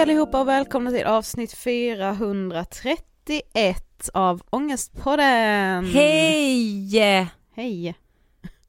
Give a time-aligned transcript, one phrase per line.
[0.00, 5.84] Hej allihopa och välkomna till avsnitt 431 av Ångestpodden!
[5.84, 7.28] Hej!
[7.54, 7.94] Hej!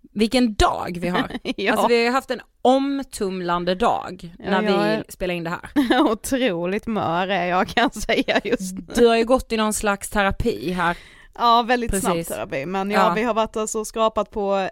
[0.02, 1.32] Vilken dag vi har!
[1.56, 1.72] ja.
[1.72, 5.06] Alltså vi har haft en omtumlande dag när ja, vi är...
[5.10, 5.70] spelar in det här.
[6.12, 8.84] Otroligt mör är jag kan säga just nu.
[8.96, 10.98] Du har ju gått i någon slags terapi här.
[11.38, 12.28] Ja, väldigt Precis.
[12.28, 13.14] snabb terapi, men ja, ja.
[13.14, 14.70] vi har varit alltså skrapat på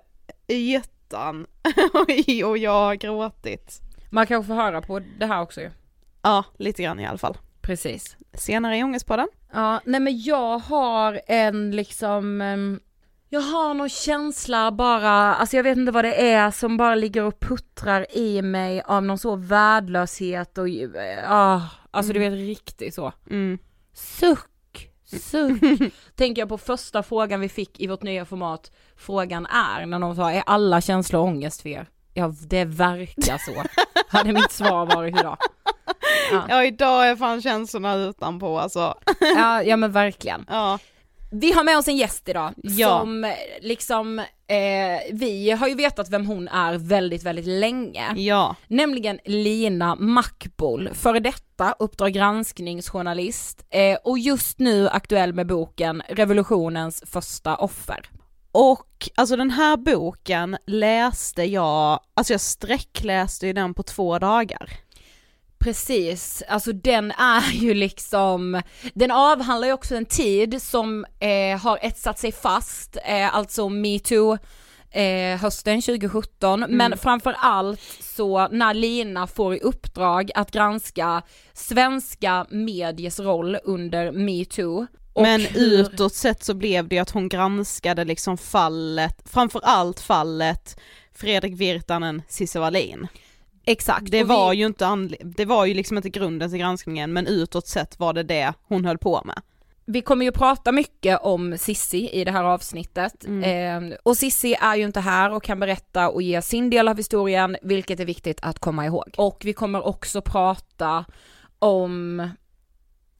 [0.48, 1.46] ytan
[2.46, 3.82] och jag har gråtit.
[4.10, 5.70] Man kanske får höra på det här också ju.
[6.22, 7.38] Ja, lite grann i alla fall.
[7.62, 8.18] Precis.
[8.34, 9.28] Senare i Ångestpodden.
[9.54, 12.80] Ja, nej men jag har en liksom, um,
[13.30, 17.24] jag har någon känsla bara, alltså jag vet inte vad det är som bara ligger
[17.24, 22.14] och puttrar i mig av någon så värdelöshet och, ja, uh, alltså mm.
[22.14, 23.14] du vet riktigt så.
[23.30, 23.60] Mm.
[23.94, 25.62] Suck, suck.
[26.16, 30.16] Tänker jag på första frågan vi fick i vårt nya format, frågan är när någon
[30.16, 31.90] sa, är alla känslor ångest för er?
[32.14, 33.64] Ja, det verkar så.
[34.08, 35.38] Hade mitt svar varit idag.
[36.32, 36.46] Ja.
[36.50, 38.94] ja, idag är fan känslorna utanpå alltså.
[39.36, 40.46] ja, ja men verkligen.
[40.50, 40.80] Ja.
[41.32, 42.88] Vi har med oss en gäst idag Ja.
[43.00, 44.26] som eh, liksom, eh,
[45.14, 48.14] vi har ju vetat vem hon är väldigt, väldigt länge.
[48.16, 56.02] Ja, Nämligen Lina Mackbol, före detta Uppdrag granskningsjournalist eh, och just nu aktuell med boken
[56.10, 58.00] Revolutionens första offer.
[58.52, 64.70] Och alltså den här boken läste jag, alltså jag sträckläste ju den på två dagar.
[65.60, 68.62] Precis, alltså den är ju liksom,
[68.94, 74.38] den avhandlar ju också en tid som eh, har etsat sig fast, eh, alltså metoo
[74.92, 81.22] eh, hösten 2017, men framför allt så när Lina får i uppdrag att granska
[81.54, 84.88] svenska mediers roll under metoo.
[85.14, 90.00] Och Men hur- utåt sett så blev det ju att hon granskade liksom fallet, framförallt
[90.00, 90.80] fallet
[91.14, 93.08] Fredrik Virtanen, Cissi Wallin.
[93.66, 94.12] Exakt.
[94.12, 97.28] Det var vi, ju inte anle- det var ju liksom inte grunden till granskningen men
[97.28, 99.42] utåt sett var det det hon höll på med.
[99.86, 103.26] Vi kommer ju prata mycket om Sissi i det här avsnittet.
[103.26, 106.98] Eh, och Sissi är ju inte här och kan berätta och ge sin del av
[106.98, 109.14] historien, vilket är viktigt att komma ihåg.
[109.18, 111.06] Och vi kommer också prata
[111.60, 112.30] om,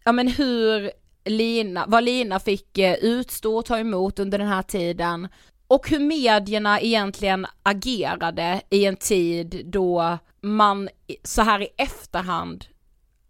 [0.04, 0.92] ja men hur
[1.26, 5.28] Lina, vad Lina fick eh, utstå och ta emot under den här tiden.
[5.68, 10.90] Och hur medierna egentligen agerade i en tid då man
[11.24, 12.66] så här i efterhand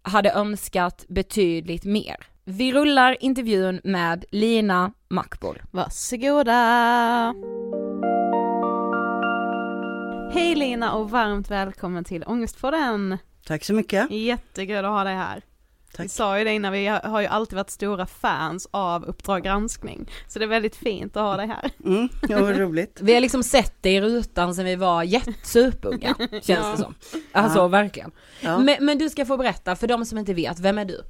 [0.02, 2.16] hade önskat betydligt mer.
[2.44, 5.62] Vi rullar intervjun med Lina Mackbol.
[5.70, 6.54] Varsågoda!
[10.32, 13.18] Hej Lina och varmt välkommen till Ångestpodden!
[13.46, 14.10] Tack så mycket.
[14.10, 15.42] Jättekul att ha dig här.
[15.90, 16.10] Vi Tack.
[16.10, 20.38] sa ju det innan, vi har ju alltid varit stora fans av Uppdrag granskning, så
[20.38, 21.70] det är väldigt fint att ha dig här.
[21.84, 22.98] Mm, ja, vad roligt.
[23.02, 26.94] Vi har liksom sett dig i rutan sen vi var jättesupunga, känns det som.
[27.32, 28.10] Alltså verkligen.
[28.40, 28.58] Ja.
[28.58, 31.04] Men, men du ska få berätta, för de som inte vet, vem är du?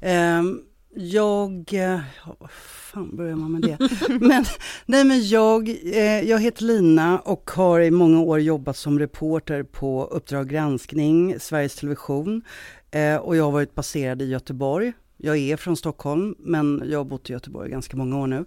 [0.00, 0.60] Ehm,
[0.94, 3.78] jag, eh, ja, vad fan börjar man med det?
[4.20, 4.44] men,
[4.86, 9.62] nej men jag, eh, jag heter Lina och har i många år jobbat som reporter
[9.62, 12.42] på Uppdrag granskning, Sveriges Television.
[12.90, 14.92] Eh, och jag har varit baserad i Göteborg.
[15.20, 18.44] Jag är från Stockholm, men jag har bott i Göteborg ganska många år nu.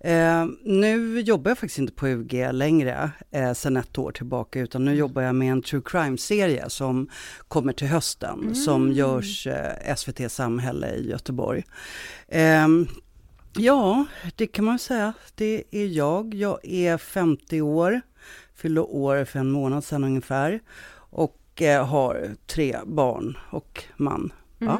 [0.00, 4.84] Eh, nu jobbar jag faktiskt inte på UG längre, eh, sedan ett år tillbaka, utan
[4.84, 7.08] nu jobbar jag med en true crime-serie som
[7.48, 11.64] kommer till hösten, som görs eh, SVT Samhälle i Göteborg.
[12.28, 12.86] Ehm,
[13.56, 14.04] ja,
[14.36, 15.12] det kan man säga.
[15.34, 16.34] Det är jag.
[16.34, 18.00] Jag är 50 år,
[18.54, 20.60] fyllde år för en månad sedan ungefär.
[21.54, 24.32] Och eh, har tre barn och man.
[24.58, 24.78] Ja.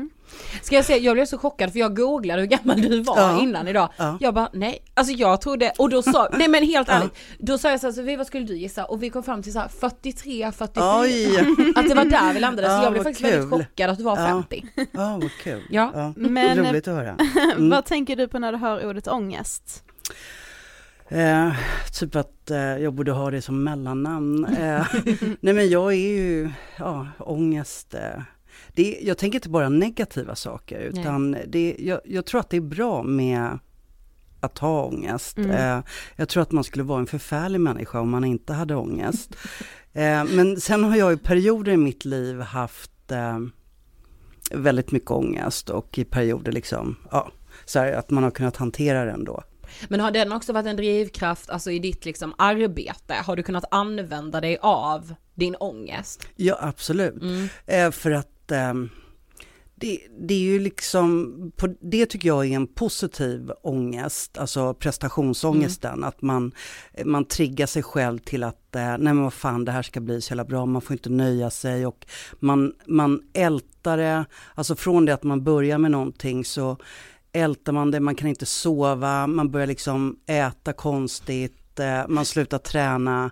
[0.62, 3.40] Ska jag säga, jag blev så chockad för jag googlade hur gammal du var Ja.
[3.42, 3.88] innan idag.
[3.96, 4.16] Ja.
[4.20, 7.70] Jag bara nej, alltså jag trodde, och då sa, nej men helt ärligt, då sa
[7.70, 8.84] jag så här, vad skulle du gissa?
[8.84, 11.00] Och vi kom fram till så här 43, 44.
[11.00, 11.38] Oj!
[11.76, 13.50] Att det var där vi landade, så Ja, jag blev faktiskt väldigt kul.
[13.64, 14.26] chockad att du var Ja.
[14.26, 14.64] 50.
[14.92, 15.62] Ja, vad kul.
[15.70, 16.12] Ja.
[16.16, 17.16] Men- Roligt att höra.
[17.58, 19.84] Vad tänker du på när du hör ordet ångest?
[21.12, 21.52] Eh,
[21.92, 24.44] typ att eh, jag borde ha det som mellannamn.
[24.44, 24.86] Eh,
[25.40, 27.94] nej men jag är ju, ja, ångest.
[27.94, 28.22] Eh,
[28.74, 32.60] det, jag tänker inte bara negativa saker utan det, jag, jag tror att det är
[32.60, 33.58] bra med
[34.40, 35.38] att ha ångest.
[35.38, 35.80] Eh,
[36.16, 39.36] jag tror att man skulle vara en förfärlig människa om man inte hade ångest.
[39.92, 42.90] Eh, men sen har jag i perioder i mitt liv haft
[44.50, 47.32] väldigt mycket ångest och i perioder liksom, ja,
[47.64, 49.42] så här att man har kunnat hantera den då.
[49.88, 53.14] Men har den också varit en drivkraft, alltså i ditt liksom arbete?
[53.14, 56.26] Har du kunnat använda dig av din ångest?
[56.36, 57.22] Ja, absolut.
[57.66, 58.90] Eh, för att ehm,
[59.82, 66.04] det, det är ju liksom, på, det tycker jag är en positiv ångest, alltså prestationsångesten,
[66.04, 66.52] att man,
[67.04, 70.20] man triggar sig själv till att, eh, nej men vad fan det här ska bli
[70.20, 72.06] så jävla bra, man får inte nöja sig och
[72.38, 74.24] man, man ältar det,
[74.54, 76.76] alltså från det att man börjar med någonting så
[77.32, 82.58] ältar man det, man kan inte sova, man börjar liksom äta konstigt, eh, man slutar
[82.58, 83.30] träna.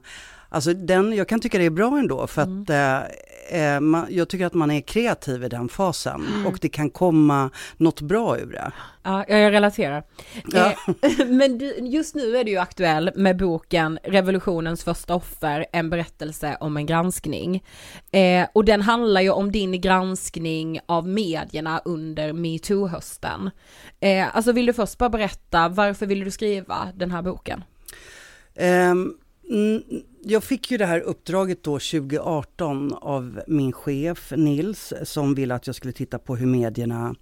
[0.53, 4.29] Alltså den, jag kan tycka det är bra ändå för att eh, eh, man, jag
[4.29, 8.53] tycker att man är kreativ i den fasen och det kan komma något bra ur
[8.53, 8.73] det.
[9.03, 10.03] Ja, jag relaterar.
[10.53, 10.75] Ja.
[11.03, 15.91] Eh, men du, just nu är du ju aktuell med boken Revolutionens första offer, en
[15.91, 17.65] berättelse om en granskning.
[18.11, 23.51] Eh, och den handlar ju om din granskning av medierna under metoo-hösten.
[24.01, 27.65] Eh, alltså vill du först bara berätta, varför ville du skriva den här boken?
[28.55, 29.15] Mm,
[30.23, 35.67] jag fick ju det här uppdraget då 2018 av min chef Nils som ville att
[35.67, 37.15] jag skulle titta på hur medierna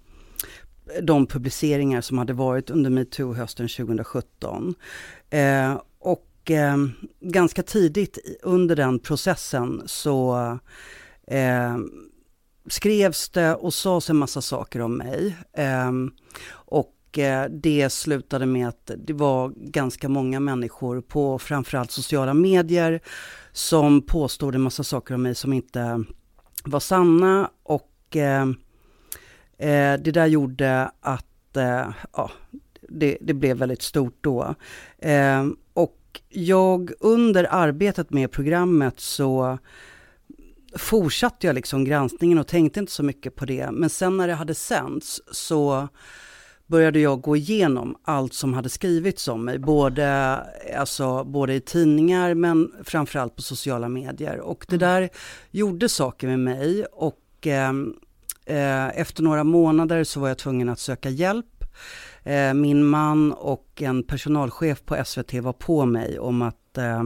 [1.01, 4.75] de publiceringar som hade varit under metoo hösten 2017.
[5.29, 6.77] Eh, och eh,
[7.19, 10.37] ganska tidigt under den processen så
[11.27, 11.77] eh,
[12.67, 15.35] skrevs det och sades en massa saker om mig.
[15.53, 15.91] Eh,
[17.09, 23.01] och eh, det slutade med att det var ganska många människor på framförallt sociala medier
[23.51, 26.03] som påstod en massa saker om mig som inte
[26.63, 28.43] var sanna och eh,
[29.57, 31.25] eh, det där gjorde att
[32.13, 32.31] ja,
[32.89, 34.55] det, det, blev väldigt stort då.
[35.73, 39.57] Och jag under arbetet med programmet så
[40.75, 43.71] fortsatte jag liksom granskningen och tänkte inte så mycket på det.
[43.71, 45.87] Men sen när det hade sänts så
[46.69, 50.37] började jag gå igenom allt som hade skrivits om mig, både,
[50.77, 54.39] alltså, både i tidningar men framförallt på sociala medier.
[54.39, 54.89] Och det mm.
[54.89, 55.09] där
[55.51, 57.73] gjorde saker med mig och eh,
[58.45, 61.63] eh, efter några månader så var jag tvungen att söka hjälp.
[62.23, 67.03] Eh, min man och en personalchef på SVT var på mig om att eh,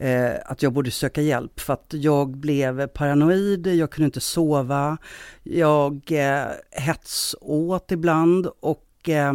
[0.00, 4.98] eh, att jag borde söka hjälp för att jag blev paranoid, jag kunde inte sova,
[5.42, 9.32] jag eh, hetsåt ibland och eh,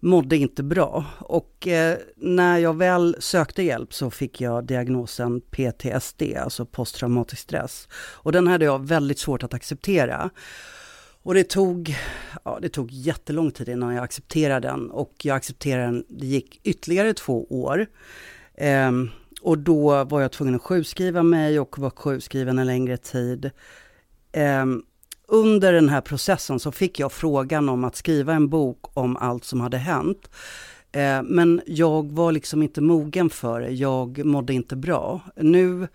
[0.00, 1.04] mådde inte bra.
[1.18, 7.88] Och eh, när jag väl sökte hjälp så fick jag diagnosen PTSD, alltså posttraumatisk stress.
[7.94, 10.30] Och den hade jag väldigt svårt att acceptera.
[11.22, 11.96] Och det tog,
[12.44, 16.60] ja, det tog jättelång tid innan jag accepterade den och jag accepterade den, det gick
[16.62, 17.86] ytterligare två år.
[18.54, 18.90] Eh,
[19.46, 23.50] och då var jag tvungen att sjukskriva mig och var sjukskriven en längre tid.
[24.62, 24.82] Um,
[25.28, 29.44] under den här processen så fick jag frågan om att skriva en bok om allt
[29.44, 30.30] som hade hänt.
[30.96, 35.20] Uh, men jag var liksom inte mogen för det, jag mådde inte bra.
[35.36, 35.88] Nu,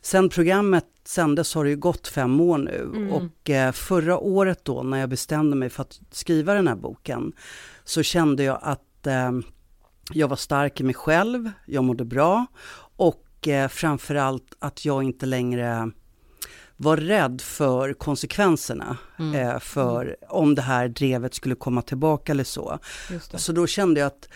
[0.00, 3.12] sen programmet sändes har det ju gått fem år nu mm.
[3.12, 7.32] och uh, förra året då när jag bestämde mig för att skriva den här boken
[7.84, 9.40] så kände jag att uh,
[10.12, 12.46] jag var stark i mig själv, jag mådde bra
[13.00, 15.90] och eh, framförallt att jag inte längre
[16.76, 19.34] var rädd för konsekvenserna mm.
[19.34, 20.16] eh, för mm.
[20.28, 22.78] om det här drevet skulle komma tillbaka eller så.
[23.34, 24.28] Så då kände jag att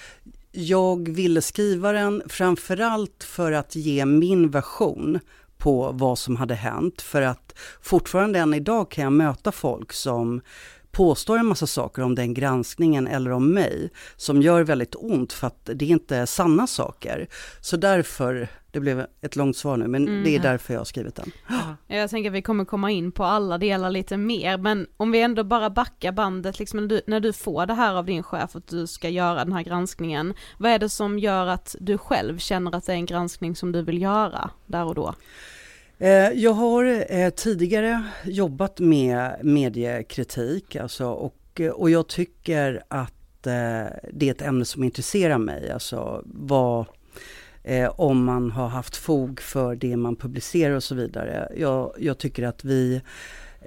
[0.53, 5.21] jag ville skriva den framförallt för att ge min version
[5.59, 7.03] på vad som hade hänt.
[7.03, 10.41] För att fortfarande än idag kan jag möta folk som
[10.95, 15.47] påstår en massa saker om den granskningen eller om mig som gör väldigt ont för
[15.47, 17.29] att det inte är sanna saker.
[17.61, 20.25] Så därför, det blev ett långt svar nu, men mm.
[20.25, 21.33] det är därför jag har skrivit den.
[21.49, 21.97] Ja.
[21.97, 25.21] Jag tänker att vi kommer komma in på alla delar lite mer, men om vi
[25.21, 28.57] ändå bara backar bandet, liksom när du, när du får det här av din chef
[28.57, 32.39] att du ska göra den här granskningen, vad är det som gör att du själv
[32.39, 35.15] känner att det är en granskning som du vill göra där och då?
[35.99, 43.13] Eh, jag har eh, tidigare jobbat med mediekritik alltså, och, eh, och jag tycker att
[43.43, 45.71] det är ett ämne som intresserar mig.
[45.71, 46.87] Alltså vad,
[47.91, 51.53] om man har haft fog för det man publicerar och så vidare.
[51.57, 53.03] Jag, jag tycker att vi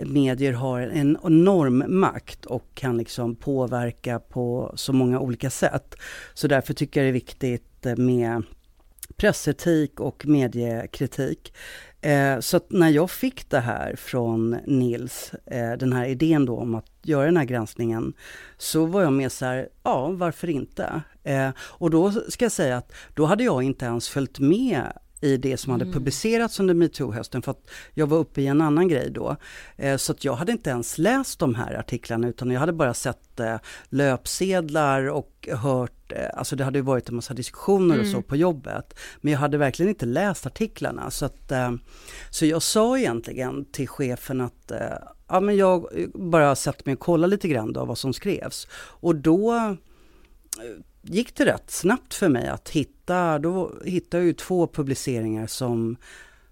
[0.05, 5.95] medier har en enorm makt och kan liksom påverka på så många olika sätt.
[6.33, 8.43] Så därför tycker jag det är viktigt med
[9.17, 11.53] pressetik och mediekritik.
[12.07, 16.75] Eh, så när jag fick det här från Nils, eh, den här idén då om
[16.75, 18.13] att göra den här granskningen,
[18.57, 21.01] så var jag mer så här, ja varför inte?
[21.23, 24.83] Eh, och då ska jag säga att då hade jag inte ens följt med
[25.21, 25.93] i det som hade mm.
[25.93, 29.35] publicerats under metoo-hösten för att jag var uppe i en annan grej då.
[29.75, 32.93] Eh, så att jag hade inte ens läst de här artiklarna utan jag hade bara
[32.93, 33.57] sett eh,
[33.89, 38.05] löpsedlar och hört, eh, alltså det hade ju varit en massa diskussioner mm.
[38.05, 38.99] och så på jobbet.
[39.21, 41.71] Men jag hade verkligen inte läst artiklarna så att, eh,
[42.29, 44.79] så jag sa egentligen till chefen att eh,
[45.27, 48.67] ja men jag bara satt mig och kollade lite grann då vad som skrevs.
[48.73, 49.73] Och då eh,
[51.09, 55.97] gick det rätt snabbt för mig att hitta, då hittade jag ju två publiceringar som,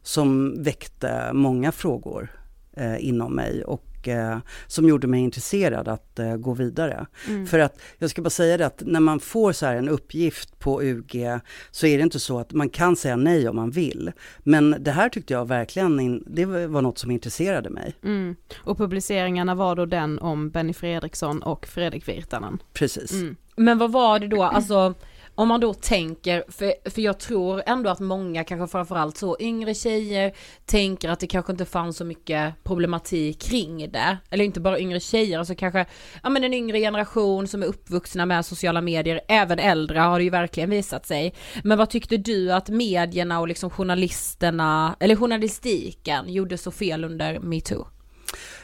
[0.01, 2.31] som väckte många frågor
[2.73, 7.05] eh, inom mig och eh, som gjorde mig intresserad att eh, gå vidare.
[7.27, 7.47] Mm.
[7.47, 10.59] För att jag ska bara säga det att när man får så här en uppgift
[10.59, 11.39] på UG
[11.71, 14.11] så är det inte så att man kan säga nej om man vill.
[14.39, 17.95] Men det här tyckte jag verkligen, in, det var något som intresserade mig.
[18.03, 18.35] Mm.
[18.57, 22.57] Och publiceringarna var då den om Benny Fredriksson och Fredrik Virtanen?
[22.73, 23.11] Precis.
[23.11, 23.35] Mm.
[23.55, 24.93] Men vad var det då, alltså
[25.35, 29.73] om man då tänker, för, för jag tror ändå att många, kanske framförallt så yngre
[29.73, 30.33] tjejer,
[30.65, 34.17] tänker att det kanske inte fanns så mycket problematik kring det.
[34.29, 35.85] Eller inte bara yngre tjejer, alltså kanske,
[36.23, 40.23] ja men en yngre generation som är uppvuxna med sociala medier, även äldre har det
[40.23, 41.33] ju verkligen visat sig.
[41.63, 47.39] Men vad tyckte du att medierna och liksom journalisterna, eller journalistiken gjorde så fel under
[47.39, 47.87] metoo?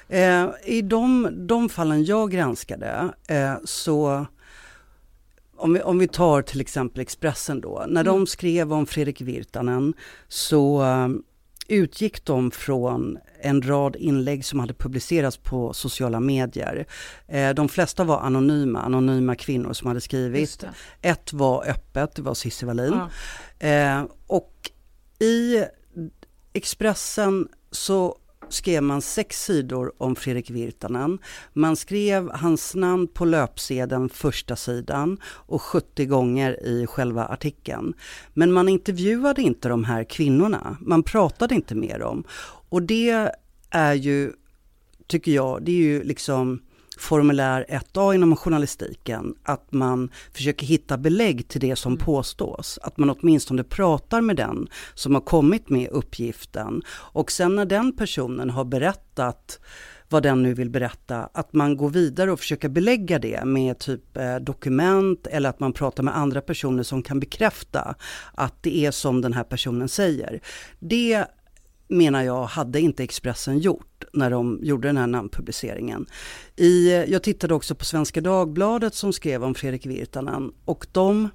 [0.07, 4.25] Eh, I de, de fallen jag granskade eh, så
[5.61, 8.05] om vi, om vi tar till exempel Expressen då, när mm.
[8.05, 9.93] de skrev om Fredrik Virtanen
[10.27, 10.83] så
[11.67, 16.85] utgick de från en rad inlägg som hade publicerats på sociala medier.
[17.27, 20.63] Eh, de flesta var anonyma, anonyma kvinnor som hade skrivit.
[21.01, 22.99] Ett var öppet, det var Cissi Wallin.
[23.59, 23.67] Ja.
[23.67, 24.71] Eh, och
[25.19, 25.63] i
[26.53, 28.17] Expressen så
[28.51, 31.19] skrev man sex sidor om Fredrik Virtanen.
[31.53, 37.93] Man skrev hans namn på löpsedeln första sidan och 70 gånger i själva artikeln.
[38.33, 42.23] Men man intervjuade inte de här kvinnorna, man pratade inte med dem.
[42.69, 43.31] Och det
[43.69, 44.31] är ju,
[45.07, 46.61] tycker jag, det är ju liksom
[46.97, 52.05] formulär 1A inom journalistiken, att man försöker hitta belägg till det som mm.
[52.05, 52.79] påstås.
[52.81, 56.81] Att man åtminstone pratar med den som har kommit med uppgiften.
[56.89, 59.59] Och sen när den personen har berättat
[60.09, 64.17] vad den nu vill berätta, att man går vidare och försöker belägga det med typ
[64.17, 67.95] eh, dokument eller att man pratar med andra personer som kan bekräfta
[68.33, 70.41] att det är som den här personen säger.
[70.79, 71.25] Det
[71.91, 76.05] menar jag hade inte Expressen gjort när de gjorde den här namnpubliceringen.
[76.55, 81.29] I, jag tittade också på Svenska Dagbladet som skrev om Fredrik Virtanen och de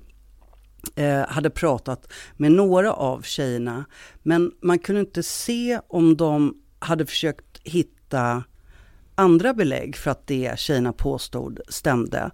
[0.96, 3.84] eh, hade pratat med några av tjejerna
[4.22, 8.44] men man kunde inte se om de hade försökt hitta
[9.14, 12.30] andra belägg för att det tjejerna påstod stämde.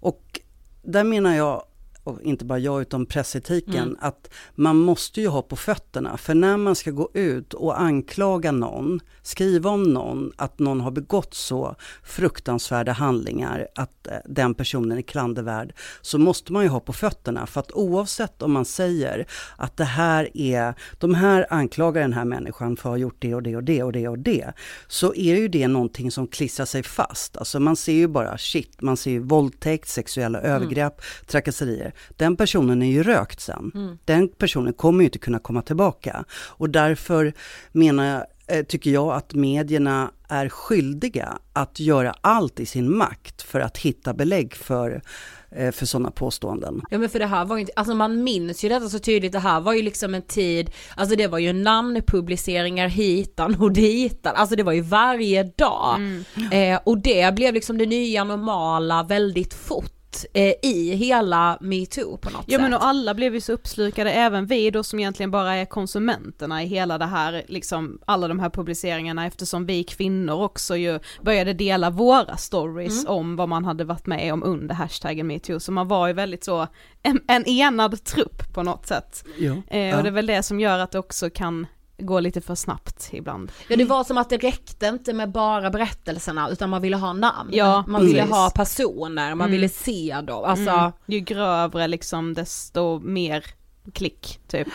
[0.00, 0.40] Och
[0.82, 1.62] där menar jag
[2.06, 3.96] och inte bara jag utan pressetiken, mm.
[4.00, 6.16] att man måste ju ha på fötterna.
[6.16, 10.90] För när man ska gå ut och anklaga någon, skriva om någon, att någon har
[10.90, 16.80] begått så fruktansvärda handlingar, att eh, den personen är klandervärd, så måste man ju ha
[16.80, 17.46] på fötterna.
[17.46, 22.24] För att oavsett om man säger att det här är, de här anklagar den här
[22.24, 24.52] människan för att ha gjort det och det och det och det och det,
[24.88, 27.36] så är ju det någonting som klistrar sig fast.
[27.36, 30.52] Alltså man ser ju bara shit, man ser ju våldtäkt, sexuella mm.
[30.52, 33.72] övergrepp, trakasserier den personen är ju rökt sen.
[33.74, 33.98] Mm.
[34.04, 36.24] Den personen kommer ju inte kunna komma tillbaka.
[36.30, 37.32] Och därför
[37.72, 38.24] menar jag,
[38.58, 43.78] eh, tycker jag att medierna är skyldiga att göra allt i sin makt för att
[43.78, 45.02] hitta belägg för
[45.50, 46.82] eh, för sådana påståenden.
[46.90, 49.32] Ja men för det här var ju inte, alltså man minns ju detta så tydligt,
[49.32, 54.34] det här var ju liksom en tid, alltså det var ju namnpubliceringar hitan och ditan,
[54.36, 55.96] alltså det var ju varje dag.
[55.96, 56.24] Mm.
[56.52, 59.95] Eh, och det blev liksom det nya normala väldigt fort
[60.32, 62.52] eh, i hela metoo på något ja, sätt.
[62.52, 65.64] Ja men och alla blev ju så uppslukade, även vi då som egentligen bara är
[65.64, 70.98] konsumenterna i hela det här, liksom alla de här publiceringarna eftersom vi kvinnor också ju
[71.22, 73.12] började dela våra stories mm.
[73.12, 76.44] om vad man hade varit med om under hashtaggen metoo, så man var ju väldigt
[76.44, 76.66] så
[77.02, 79.24] en, en enad trupp på något sätt.
[79.38, 79.96] Ja, eh, ja.
[79.96, 81.66] Och det är väl det som gör att det också kan
[81.98, 83.52] går lite för snabbt ibland.
[83.68, 87.12] Ja det var som att det räckte inte med bara berättelserna utan man ville ha
[87.12, 87.50] namn.
[87.52, 88.34] Ja, man ville precis.
[88.34, 89.50] ha personer, man mm.
[89.50, 90.44] ville se dem.
[90.44, 90.70] Alltså...
[90.70, 90.92] Mm.
[91.06, 93.44] Ju grövre liksom desto mer
[93.92, 94.68] klick typ.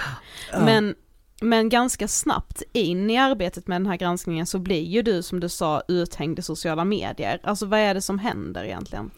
[0.52, 0.66] Ja.
[0.66, 0.96] Men,
[1.42, 5.40] men ganska snabbt in i arbetet med den här granskningen så blir ju du som
[5.40, 7.40] du sa uthängd i sociala medier.
[7.44, 9.12] Alltså vad är det som händer egentligen?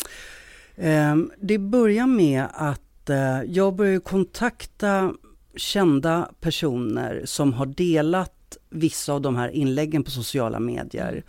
[0.76, 5.14] Um, det börjar med att uh, jag börjar kontakta
[5.56, 11.24] kända personer som har delat vissa av de här inläggen på sociala medier.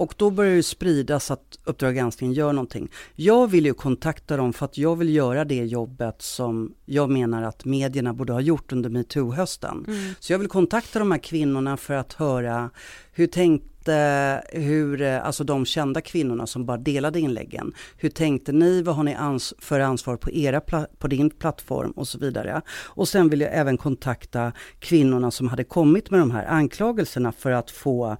[0.00, 2.88] Och då börjar det spridas att Uppdrag granskning gör någonting.
[3.14, 7.42] Jag vill ju kontakta dem för att jag vill göra det jobbet som jag menar
[7.42, 9.84] att medierna borde ha gjort under metoo-hösten.
[9.88, 10.14] Mm.
[10.20, 12.70] Så jag vill kontakta de här kvinnorna för att höra
[13.12, 13.70] hur tänkte
[14.52, 17.72] hur, alltså de kända kvinnorna som bara delade inläggen.
[17.96, 18.82] Hur tänkte ni?
[18.82, 20.60] Vad har ni ans för ansvar på, era
[20.98, 22.62] på din plattform och så vidare.
[22.70, 27.50] Och sen vill jag även kontakta kvinnorna som hade kommit med de här anklagelserna för
[27.50, 28.16] att få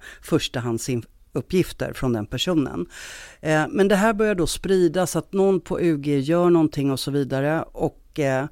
[1.31, 2.85] förstahandsuppgifter från den personen.
[3.41, 7.11] Eh, men det här börjar då spridas att någon på UG gör någonting och så
[7.11, 8.45] vidare och eh,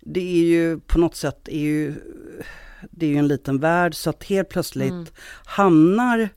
[0.00, 1.94] det är ju på något sätt är ju
[2.90, 5.06] det är ju en liten värld så att helt plötsligt mm.
[5.46, 6.28] hamnar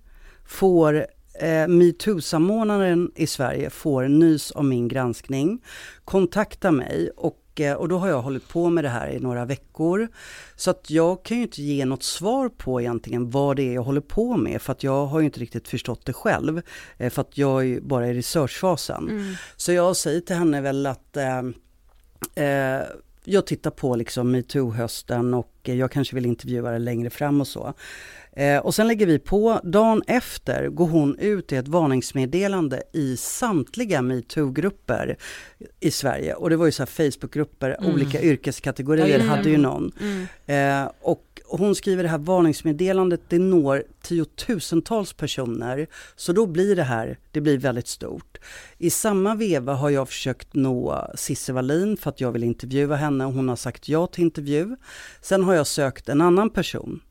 [0.45, 1.07] får
[1.41, 5.61] eh, metoo-samordnaren i Sverige får nys om min granskning,
[6.05, 9.45] kontakta mig och, eh, och då har jag hållit på med det här i några
[9.45, 10.07] veckor.
[10.55, 13.83] Så att jag kan ju inte ge något svar på egentligen vad det är jag
[13.83, 16.61] håller på med för att jag har ju inte riktigt förstått det själv.
[16.97, 19.09] Eh, för att jag är ju bara i researchfasen.
[19.09, 19.33] Mm.
[19.55, 21.39] Så jag säger till henne väl att eh,
[22.45, 22.81] eh
[23.27, 27.73] jag tittar på liksom metoo-hösten och jag kanske vill intervjua det längre fram och så.
[28.35, 33.17] Eh, och sen lägger vi på, dagen efter går hon ut i ett varningsmeddelande i
[33.17, 35.17] samtliga metoo-grupper
[35.79, 36.33] i Sverige.
[36.33, 37.93] Och det var ju så Facebookgrupper, mm.
[37.93, 39.29] olika yrkeskategorier mm.
[39.29, 39.91] hade ju någon.
[40.01, 40.83] Mm.
[40.85, 45.87] Eh, och hon skriver det här varningsmeddelandet, det når tiotusentals personer.
[46.15, 48.37] Så då blir det här, det blir väldigt stort.
[48.77, 53.25] I samma veva har jag försökt nå Cissi Wallin för att jag vill intervjua henne
[53.25, 54.75] och hon har sagt ja till intervju.
[55.21, 57.01] Sen har jag sökt en annan person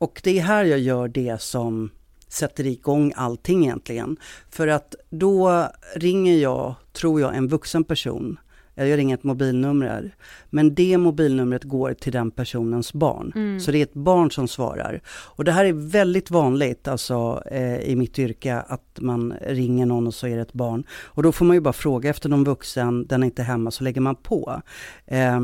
[0.00, 1.90] och det är här jag gör det som
[2.28, 4.16] sätter igång allting egentligen.
[4.50, 8.38] För att då ringer jag, tror jag, en vuxen person.
[8.74, 10.14] Jag ringer ett mobilnummer.
[10.50, 13.32] Men det mobilnumret går till den personens barn.
[13.34, 13.60] Mm.
[13.60, 15.00] Så det är ett barn som svarar.
[15.08, 20.06] Och det här är väldigt vanligt alltså, eh, i mitt yrke, att man ringer någon
[20.06, 20.84] och så är det ett barn.
[20.90, 23.84] Och då får man ju bara fråga efter någon vuxen, den är inte hemma, så
[23.84, 24.62] lägger man på.
[25.06, 25.40] Eh,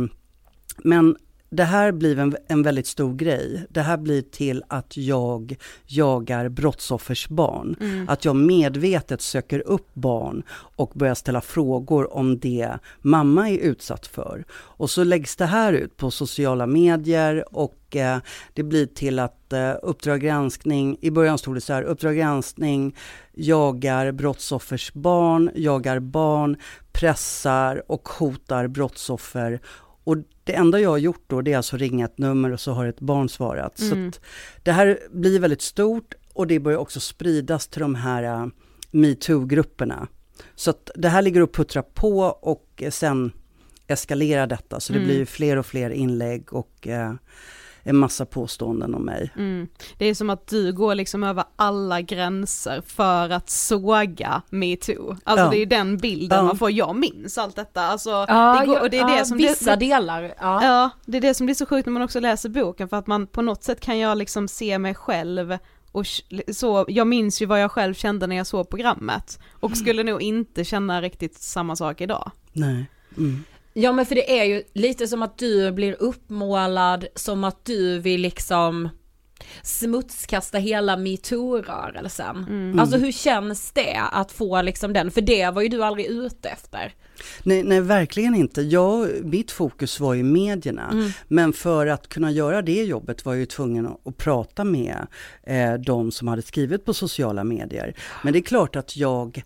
[0.79, 1.17] men
[1.51, 3.67] det här blir en, en väldigt stor grej.
[3.71, 5.57] Det här blir till att jag
[5.87, 7.77] jagar brottsoffers barn.
[7.81, 8.09] Mm.
[8.09, 10.43] Att jag medvetet söker upp barn
[10.77, 12.69] och börjar ställa frågor om det
[13.01, 14.45] mamma är utsatt för.
[14.51, 18.19] Och så läggs det här ut på sociala medier och eh,
[18.53, 22.97] det blir till att eh, Uppdrag granskning, i början stod det så här, Uppdrag granskning
[23.35, 26.57] jagar brottsoffers barn, jagar barn,
[26.93, 29.61] pressar och hotar brottsoffer
[30.07, 32.73] och det enda jag har gjort då det är alltså ringa ett nummer och så
[32.73, 33.81] har ett barn svarat.
[33.81, 34.13] Mm.
[34.13, 34.21] Så
[34.63, 38.49] det här blir väldigt stort och det börjar också spridas till de här uh,
[38.91, 40.09] metoo-grupperna.
[40.55, 43.33] Så det här ligger och puttrar på och sen
[43.87, 44.81] eskalerar detta.
[44.81, 45.09] Så det mm.
[45.09, 47.15] blir fler och fler inlägg och uh,
[47.89, 49.33] en massa påståenden om mig.
[49.37, 49.69] Mm.
[49.99, 55.17] Det är som att du går liksom över alla gränser för att såga metoo.
[55.25, 55.51] Alltså ja.
[55.51, 56.45] det är den bilden ja.
[56.45, 57.83] man får, jag minns allt detta.
[57.83, 60.23] Alltså, ja, det går, och det är det som vissa blir, delar.
[60.23, 60.65] Ja.
[60.65, 63.07] ja, det är det som blir så sjukt när man också läser boken för att
[63.07, 65.59] man på något sätt kan jag liksom se mig själv
[65.93, 66.07] och
[66.53, 69.77] så, jag minns ju vad jag själv kände när jag såg programmet och mm.
[69.77, 72.31] skulle nog inte känna riktigt samma sak idag.
[72.53, 72.91] Nej.
[73.17, 73.45] Mm.
[73.79, 77.99] Ja men för det är ju lite som att du blir uppmålad som att du
[77.99, 78.89] vill liksom
[79.63, 82.37] smutskasta hela metoo-rörelsen.
[82.49, 82.79] Mm.
[82.79, 86.49] Alltså hur känns det att få liksom den, för det var ju du aldrig ute
[86.49, 86.95] efter.
[87.43, 88.63] Nej, nej verkligen inte.
[88.63, 90.91] Jag, mitt fokus var ju medierna.
[90.93, 91.11] Mm.
[91.29, 95.07] Men för att kunna göra det jobbet var jag ju tvungen att, prata med
[95.43, 97.95] eh, de som hade skrivit på sociala medier.
[98.23, 99.43] Men det är klart att jag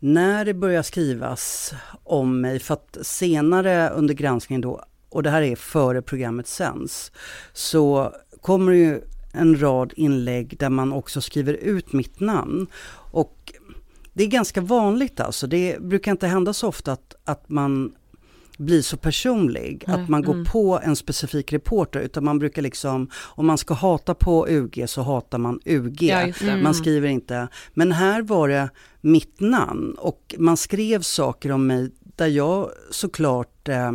[0.00, 5.42] när det börjar skrivas om mig, för att senare under granskningen då, och det här
[5.42, 7.12] är före programmet sänds,
[7.52, 9.00] så kommer det ju
[9.32, 12.66] en rad inlägg där man också skriver ut mitt namn.
[13.12, 13.52] Och
[14.12, 17.92] det är ganska vanligt alltså, det brukar inte hända så ofta att, att man
[18.58, 20.44] blir så personlig, mm, att man går mm.
[20.44, 25.02] på en specifik reporter, utan man brukar liksom, om man ska hata på UG så
[25.02, 26.02] hatar man UG.
[26.02, 26.74] Ja, man mm.
[26.74, 32.26] skriver inte, men här var det mitt namn och man skrev saker om mig där
[32.26, 33.92] jag såklart eh,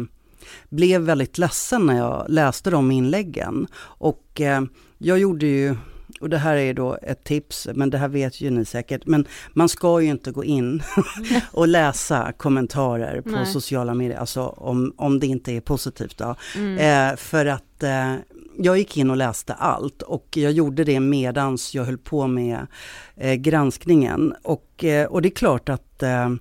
[0.69, 3.67] blev väldigt ledsen när jag läste de inläggen.
[3.81, 4.61] Och eh,
[4.97, 5.75] jag gjorde ju
[6.23, 9.27] och det här är då ett tips, men det här vet ju ni säkert, men
[9.53, 10.83] man ska ju inte gå in
[11.51, 13.45] och läsa kommentarer på Nej.
[13.45, 16.35] sociala medier, alltså om, om det inte är positivt då.
[16.55, 17.11] Mm.
[17.11, 18.15] Eh, för att eh,
[18.57, 22.67] jag gick in och läste allt och jag gjorde det medans jag höll på med
[23.15, 24.35] eh, granskningen.
[24.43, 26.31] Och, eh, och det är klart att eh,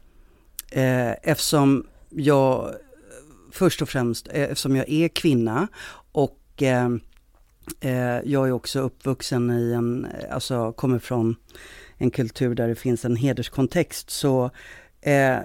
[0.70, 2.74] eh eftersom jag,
[3.52, 5.68] först och främst, eftersom jag är kvinna
[6.12, 6.62] och
[8.24, 11.36] jag är också uppvuxen i en, alltså kommer från
[12.02, 14.10] en kultur där det finns en hederskontext.
[14.10, 14.50] Så
[15.00, 15.38] eh,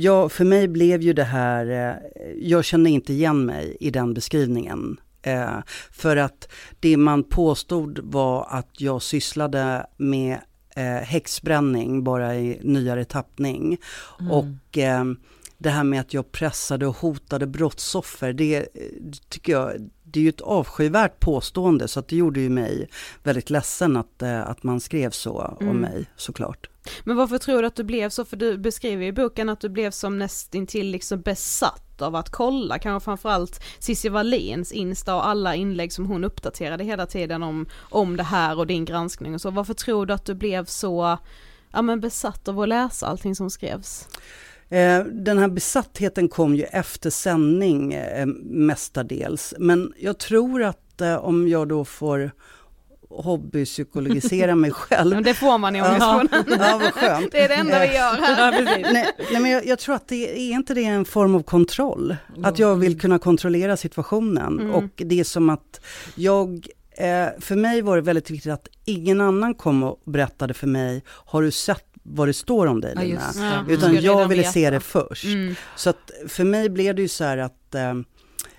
[0.00, 1.94] jag, för mig blev ju det här, eh,
[2.36, 5.00] jag kände inte igen mig i den beskrivningen.
[5.22, 5.58] Eh,
[5.90, 6.48] för att
[6.80, 10.38] det man påstod var att jag sysslade med
[10.76, 13.78] eh, häxbränning bara i nyare tappning.
[14.20, 14.32] Mm.
[14.32, 15.04] Och eh,
[15.58, 18.64] det här med att jag pressade och hotade brottsoffer, det eh,
[19.28, 22.88] tycker jag det är ju ett avskyvärt påstående så att det gjorde ju mig
[23.22, 25.70] väldigt ledsen att, eh, att man skrev så mm.
[25.70, 26.70] om mig såklart.
[27.04, 28.24] Men varför tror du att du blev så?
[28.24, 32.78] För du beskriver i boken att du blev som nästintill liksom besatt av att kolla,
[32.78, 38.16] kanske framförallt Cissi Wallins Insta och alla inlägg som hon uppdaterade hela tiden om, om
[38.16, 39.50] det här och din granskning och så.
[39.50, 41.18] Varför tror du att du blev så,
[41.72, 44.08] ja men besatt av att läsa allting som skrevs?
[44.70, 49.54] Eh, den här besattheten kom ju efter sändning eh, mestadels.
[49.58, 52.30] Men jag tror att eh, om jag då får
[53.10, 55.22] hobbypsykologisera mig själv.
[55.22, 56.44] Det får man i ångestfonden.
[56.48, 57.28] Ja, vad skönt.
[57.32, 58.64] Det är det enda vi gör här.
[58.92, 62.16] nej, nej, men jag, jag, tror att det är inte det en form av kontroll?
[62.42, 64.60] Att jag vill kunna kontrollera situationen.
[64.60, 64.74] Mm.
[64.74, 65.80] Och det är som att
[66.14, 66.68] jag
[67.40, 71.42] för mig var det väldigt viktigt att ingen annan kom och berättade för mig, har
[71.42, 73.22] du sett vad det står om dig ja, Lina.
[73.36, 73.64] Ja.
[73.68, 75.24] Utan jag ville se det först.
[75.24, 75.54] Mm.
[75.76, 77.94] Så att för mig blev det ju så här att eh,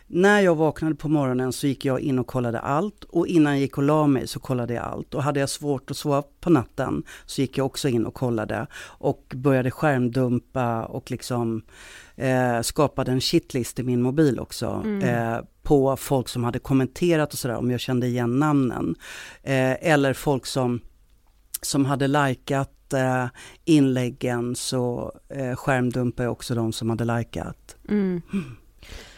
[0.10, 3.62] när jag vaknade på morgonen så gick jag in och kollade allt och innan jag
[3.62, 5.14] gick och la mig så kollade jag allt.
[5.14, 8.68] Och hade jag svårt att sova på natten så gick jag också in och kollade
[8.84, 11.62] och började skärmdumpa och liksom
[12.16, 14.82] eh, skapade en shitlist i min mobil också.
[14.86, 15.02] Mm.
[15.02, 18.96] Eh, på folk som hade kommenterat och sådär om jag kände igen namnen.
[19.44, 20.80] Eh, eller folk som,
[21.68, 23.26] som hade likat eh,
[23.66, 27.76] inläggen så eh, skärmdumpade jag också de som hade likat.
[27.90, 28.22] Mm.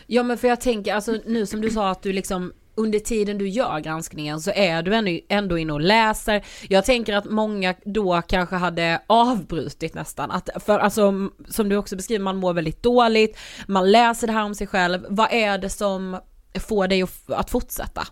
[0.07, 3.37] Ja men för jag tänker, alltså nu som du sa att du liksom under tiden
[3.37, 6.45] du gör granskningen så är du ändå, ändå inne och läser.
[6.69, 10.31] Jag tänker att många då kanske hade avbrutit nästan.
[10.31, 14.43] Att, för alltså som du också beskriver, man mår väldigt dåligt, man läser det här
[14.43, 15.05] om sig själv.
[15.09, 16.19] Vad är det som
[16.59, 18.07] får dig att fortsätta?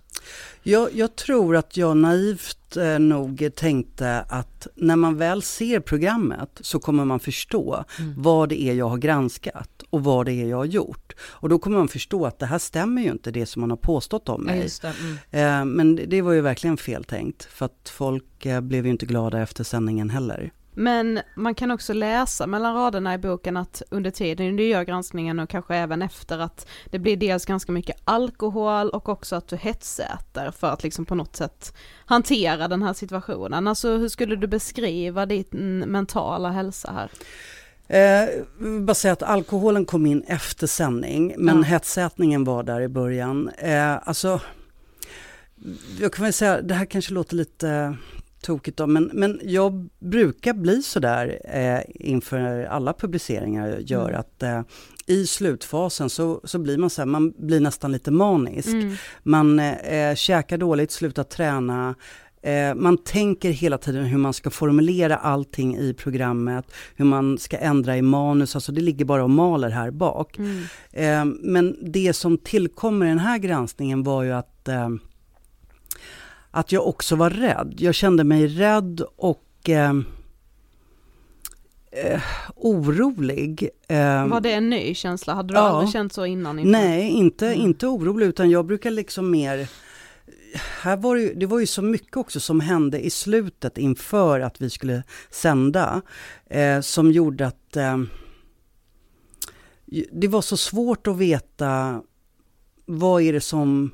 [0.64, 6.50] Jag, jag tror att jag naivt eh, nog tänkte att när man väl ser programmet
[6.62, 8.14] så kommer man förstå mm.
[8.18, 11.14] vad det är jag har granskat och vad det är jag har gjort.
[11.20, 13.78] Och då kommer man förstå att det här stämmer ju inte det som man har
[13.78, 14.70] påstått om mig.
[14.84, 15.70] Ja, mm.
[15.70, 19.06] eh, men det var ju verkligen fel tänkt för att folk eh, blev ju inte
[19.06, 20.52] glada efter sändningen heller.
[20.80, 25.40] Men man kan också läsa mellan raderna i boken att under tiden du gör granskningen
[25.40, 29.56] och kanske även efter att det blir dels ganska mycket alkohol och också att du
[29.56, 31.74] hetsäter för att liksom på något sätt
[32.06, 33.68] hantera den här situationen.
[33.68, 37.10] Alltså hur skulle du beskriva din mentala hälsa här?
[37.88, 38.30] Eh,
[38.82, 41.64] bara säga att alkoholen kom in efter sändning men ja.
[41.64, 43.50] hetsätningen var där i början.
[43.58, 44.42] Eh, alltså,
[46.00, 47.98] jag kan väl säga, det här kanske låter lite
[48.42, 54.20] tokigt då, men, men jag brukar bli sådär eh, inför alla publiceringar jag gör, mm.
[54.20, 54.62] att eh,
[55.08, 58.68] i slutfasen så, så blir man så här, man blir nästan lite manisk.
[58.68, 58.96] Mm.
[59.24, 61.96] Man eh, käkar dåligt, slutar träna,
[62.42, 67.58] eh, man tänker hela tiden hur man ska formulera allting i programmet, hur man ska
[67.58, 70.38] ändra i manus, alltså det ligger bara och maler här bak.
[70.38, 70.64] Mm.
[70.92, 74.90] Eh, men det som tillkommer i den här granskningen var ju att eh,
[76.58, 77.74] att jag också var rädd.
[77.78, 79.94] Jag kände mig rädd och eh,
[81.92, 82.22] eh,
[82.56, 83.70] orolig.
[83.88, 85.34] Eh, var det en ny känsla?
[85.34, 86.60] Hade du ja, aldrig känt så innan?
[86.60, 86.72] Inför?
[86.72, 87.62] Nej, inte, mm.
[87.62, 89.68] inte orolig utan jag brukar liksom mer
[90.82, 94.62] här var det, det var ju så mycket också som hände i slutet inför att
[94.62, 96.02] vi skulle sända.
[96.46, 97.98] Eh, som gjorde att eh,
[100.12, 102.02] det var så svårt att veta
[102.86, 103.92] vad är det som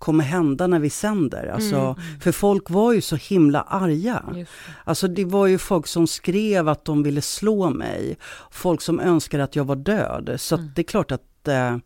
[0.00, 1.46] kommer hända när vi sänder.
[1.46, 2.20] Alltså, mm.
[2.20, 4.24] För folk var ju så himla arga.
[4.34, 4.52] Just.
[4.84, 8.16] Alltså det var ju folk som skrev att de ville slå mig.
[8.50, 10.34] Folk som önskade att jag var död.
[10.38, 10.70] Så mm.
[10.74, 11.76] det är klart att eh,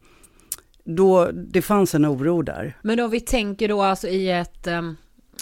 [0.84, 2.78] då, det fanns en oro där.
[2.82, 4.96] Men om vi tänker då alltså i ett, um,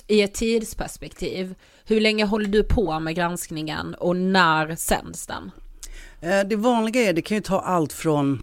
[0.07, 1.55] i ett tidsperspektiv.
[1.85, 5.51] Hur länge håller du på med granskningen och när sänds den?
[6.21, 8.43] Eh, det vanliga är, det kan ju ta allt från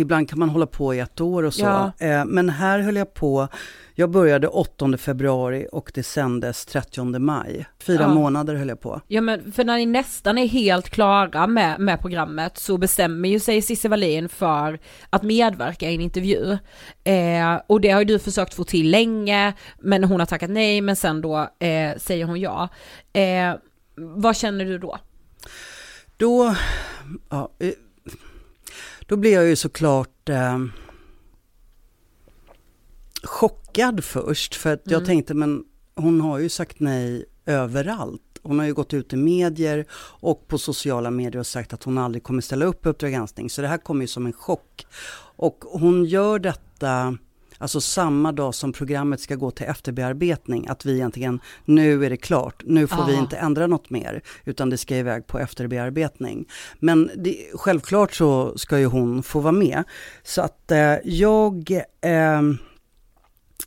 [0.00, 1.64] Ibland kan man hålla på i ett år och så.
[1.64, 1.92] Ja.
[1.98, 3.48] Eh, men här höll jag på,
[3.94, 7.66] jag började 8 februari och det sändes 30 maj.
[7.82, 8.08] Fyra ja.
[8.08, 9.00] månader höll jag på.
[9.08, 13.40] Ja men för när ni nästan är helt klara med, med programmet så bestämmer ju
[13.40, 14.78] sig Cissi Wallin för
[15.10, 16.58] att medverka i en intervju.
[17.04, 20.80] Eh, och det har ju du försökt få till länge, men hon har tackat nej,
[20.80, 22.68] men sen då eh, säger hon ja.
[23.12, 23.54] Eh,
[23.96, 24.98] vad känner du då?
[26.16, 26.54] Då,
[27.30, 27.70] ja, eh,
[29.06, 30.58] då blev jag ju såklart eh,
[33.22, 35.06] chockad först för att jag mm.
[35.06, 35.64] tänkte men
[35.94, 38.22] hon har ju sagt nej överallt.
[38.42, 39.86] Hon har ju gått ut i medier
[40.20, 43.50] och på sociala medier och sagt att hon aldrig kommer ställa upp på Uppdrag granskning.
[43.50, 44.86] Så det här kommer ju som en chock.
[45.36, 47.18] Och hon gör detta
[47.58, 52.16] alltså samma dag som programmet ska gå till efterbearbetning, att vi egentligen, nu är det
[52.16, 53.06] klart, nu får Aha.
[53.06, 56.48] vi inte ändra något mer, utan det ska iväg på efterbearbetning.
[56.78, 59.84] Men det, självklart så ska ju hon få vara med.
[60.22, 62.42] Så att eh, jag eh,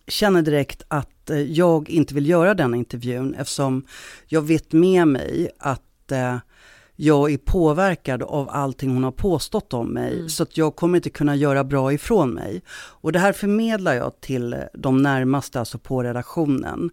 [0.08, 3.86] känner direkt att eh, jag inte vill göra den intervjun eftersom
[4.28, 6.38] jag vet med mig att eh,
[7.02, 10.14] jag är påverkad av allting hon har påstått om mig.
[10.14, 10.30] Mm.
[10.30, 12.62] Så att jag kommer inte kunna göra bra ifrån mig.
[12.72, 16.90] Och det här förmedlar jag till de närmaste, alltså på redaktionen.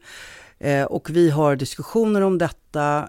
[0.59, 3.09] Eh, och vi har diskussioner om detta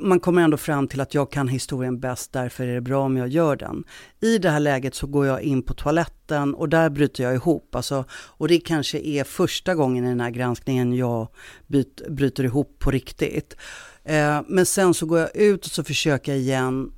[0.00, 3.16] man kommer ändå fram till att jag kan historien bäst, därför är det bra om
[3.16, 3.84] jag gör den.
[4.20, 7.74] I det här läget så går jag in på toaletten och där bryter jag ihop.
[7.74, 11.28] Alltså, och det kanske är första gången i den här granskningen jag
[11.66, 13.56] byt, bryter ihop på riktigt.
[14.04, 16.92] Eh, men sen så går jag ut och så försöker jag igen.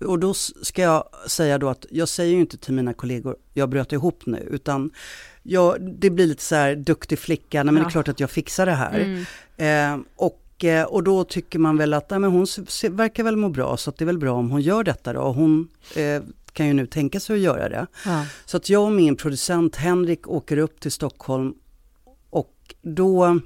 [0.00, 3.68] Och då ska jag säga då att jag säger ju inte till mina kollegor, jag
[3.68, 4.90] bröt ihop nu, utan
[5.42, 7.80] jag, det blir lite så här duktig flicka, nej men ja.
[7.82, 9.24] det är klart att jag fixar det här.
[9.58, 10.00] Mm.
[10.00, 10.45] Eh, och
[10.88, 12.46] och då tycker man väl att nej, men hon
[12.90, 15.32] verkar väl må bra, så det är väl bra om hon gör detta då.
[15.32, 17.86] Hon eh, kan ju nu tänka sig att göra det.
[18.04, 18.26] Ja.
[18.44, 21.54] Så att jag och min producent Henrik åker upp till Stockholm
[22.30, 23.40] och då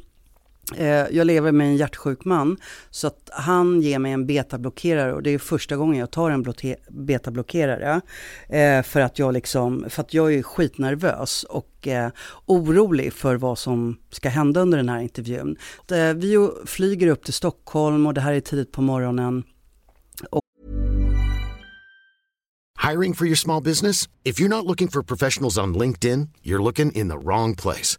[0.76, 2.56] Eh, jag lever med en hjärtsjuk man,
[2.90, 6.44] så att han ger mig en betablockerare och det är första gången jag tar en
[6.90, 8.00] betablockerare.
[8.48, 12.10] Eh, för, att jag liksom, för att jag är skitnervös och eh,
[12.46, 15.56] orolig för vad som ska hända under den här intervjun.
[15.92, 19.44] Eh, vi flyger upp till Stockholm och det här är tidigt på morgonen.
[20.30, 20.42] Och
[22.90, 24.08] Hiring for your small business?
[24.24, 27.98] If you're not looking for professionals on LinkedIn, you're looking in the wrong place.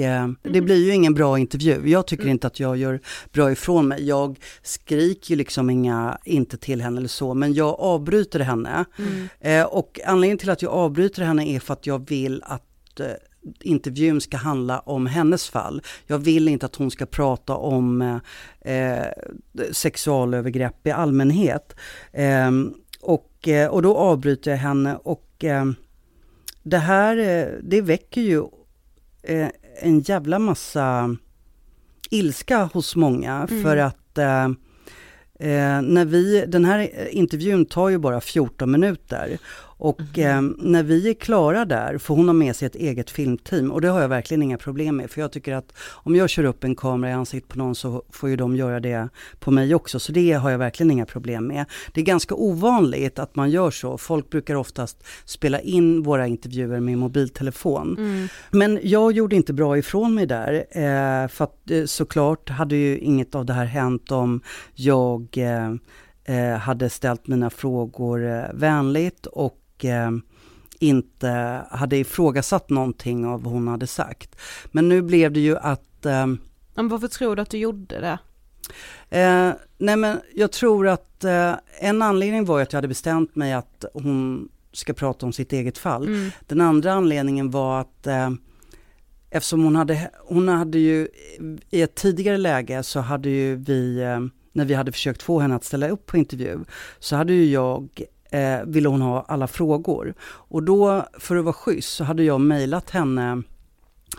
[0.00, 1.88] Eh, det blir ju ingen bra intervju.
[1.88, 2.32] Jag tycker mm.
[2.32, 3.00] inte att jag gör
[3.32, 4.06] bra ifrån mig.
[4.06, 8.84] Jag skriker ju liksom inga, inte till henne eller så, men jag avbryter henne.
[8.98, 9.28] Mm.
[9.40, 13.06] Eh, och anledningen till att jag avbryter henne är för att jag vill att eh,
[13.60, 15.82] intervjun ska handla om hennes fall.
[16.06, 18.20] Jag vill inte att hon ska prata om
[18.60, 19.06] eh,
[19.72, 21.74] sexualövergrepp i allmänhet.
[22.12, 22.50] Eh,
[23.00, 25.64] och, och då avbryter jag henne och eh,
[26.62, 27.16] det här,
[27.62, 28.44] det väcker ju
[29.80, 31.16] en jävla massa
[32.10, 33.62] ilska hos många mm.
[33.62, 34.44] för att eh,
[35.40, 39.38] eh, när vi, den här intervjun tar ju bara 14 minuter
[39.78, 40.50] och mm.
[40.50, 43.80] eh, när vi är klara där får hon ha med sig ett eget filmteam och
[43.80, 45.10] det har jag verkligen inga problem med.
[45.10, 48.02] För jag tycker att om jag kör upp en kamera i ansiktet på någon så
[48.10, 50.00] får ju de göra det på mig också.
[50.00, 51.64] Så det har jag verkligen inga problem med.
[51.92, 53.98] Det är ganska ovanligt att man gör så.
[53.98, 57.96] Folk brukar oftast spela in våra intervjuer med mobiltelefon.
[57.98, 58.28] Mm.
[58.50, 60.52] Men jag gjorde inte bra ifrån mig där.
[60.70, 64.40] Eh, för att eh, såklart hade ju inget av det här hänt om
[64.74, 65.72] jag eh,
[66.24, 70.10] eh hade ställt mina frågor eh, vänligt och eh,
[70.78, 74.36] inte hade ifrågasatt någonting av vad hon hade sagt.
[74.66, 76.06] Men nu blev det ju att...
[76.06, 76.26] Eh,
[76.74, 78.18] men varför tror du att du gjorde det?
[79.10, 83.52] Eh, nej men jag tror att eh, en anledning var att jag hade bestämt mig
[83.52, 86.06] att hon ska prata om sitt eget fall.
[86.06, 86.30] Mm.
[86.46, 88.30] Den andra anledningen var att eh,
[89.30, 91.08] eftersom hon hade, hon hade ju
[91.70, 94.20] i ett tidigare läge så hade ju vi, eh,
[94.52, 96.58] när vi hade försökt få henne att ställa upp på intervju,
[96.98, 100.14] så hade ju jag eh, ville hon ha alla frågor.
[100.22, 103.42] Och då, för att vara schysst, så hade jag mejlat henne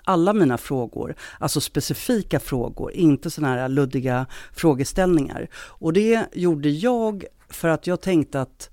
[0.03, 5.47] alla mina frågor, alltså specifika frågor, inte sådana här luddiga frågeställningar.
[5.55, 8.69] Och det gjorde jag för att jag tänkte att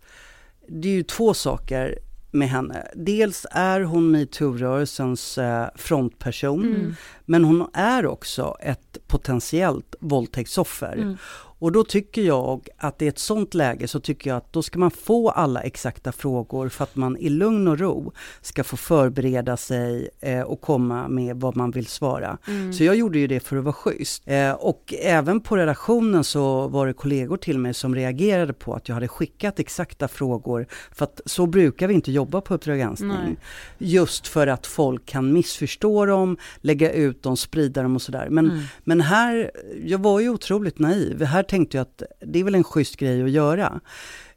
[0.68, 1.98] det är ju två saker
[2.30, 2.86] med henne.
[2.94, 6.94] Dels är hon metoo-rörelsens eh, frontperson, mm.
[7.24, 10.92] men hon är också ett potentiellt våldtäktsoffer.
[10.92, 11.16] Mm.
[11.58, 14.78] Och då tycker jag att i ett sånt läge så tycker jag att då ska
[14.78, 19.56] man få alla exakta frågor för att man i lugn och ro ska få förbereda
[19.56, 22.38] sig eh, och komma med vad man vill svara.
[22.48, 22.72] Mm.
[22.72, 24.22] Så jag gjorde ju det för att vara schysst.
[24.26, 28.88] Eh, och även på redaktionen så var det kollegor till mig som reagerade på att
[28.88, 30.66] jag hade skickat exakta frågor.
[30.92, 33.36] För att så brukar vi inte jobba på Uppdrag granskning.
[33.78, 38.28] Just för att folk kan missförstå dem, lägga ut dem, sprida dem och sådär.
[38.30, 38.62] Men, mm.
[38.84, 39.50] men här,
[39.84, 41.22] jag var ju otroligt naiv.
[41.22, 43.80] Här tänkte jag att det är väl en schysst grej att göra.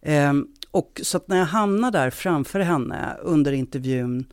[0.02, 0.34] Eh,
[0.72, 4.26] och så att när jag hamnar där framför henne under intervjun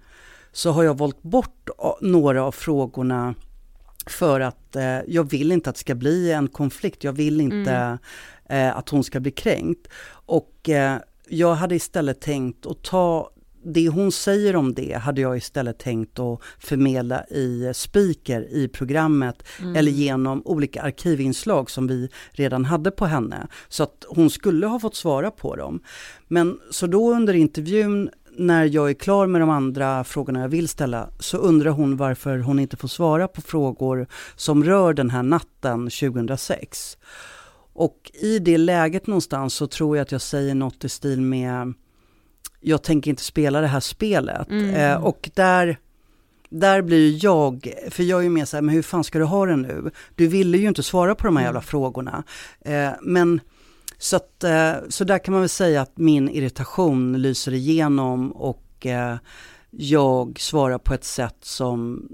[0.52, 1.68] så har jag valt bort
[2.00, 3.34] några av frågorna
[4.06, 7.04] för att eh, jag vill inte att det ska bli en konflikt.
[7.04, 7.98] Jag vill inte mm.
[8.68, 9.88] eh, att hon ska bli kränkt.
[10.08, 13.30] Och eh, jag hade istället tänkt att ta
[13.66, 19.42] det hon säger om det hade jag istället tänkt att förmedla i speaker i programmet
[19.60, 19.76] mm.
[19.76, 23.46] eller genom olika arkivinslag som vi redan hade på henne.
[23.68, 25.80] Så att hon skulle ha fått svara på dem.
[26.28, 30.68] Men så då under intervjun när jag är klar med de andra frågorna jag vill
[30.68, 34.06] ställa så undrar hon varför hon inte får svara på frågor
[34.36, 36.98] som rör den här natten 2006.
[37.72, 41.74] Och i det läget någonstans så tror jag att jag säger något i stil med
[42.68, 44.50] jag tänker inte spela det här spelet.
[44.50, 44.74] Mm.
[44.74, 45.78] Eh, och där,
[46.48, 49.24] där blir jag, för jag är ju mer så här, men hur fan ska du
[49.24, 49.90] ha det nu?
[50.14, 52.24] Du ville ju inte svara på de här jävla frågorna.
[52.60, 53.40] Eh, men
[53.98, 58.86] så, att, eh, så där kan man väl säga att min irritation lyser igenom och
[58.86, 59.16] eh,
[59.70, 62.08] jag svarar på ett sätt som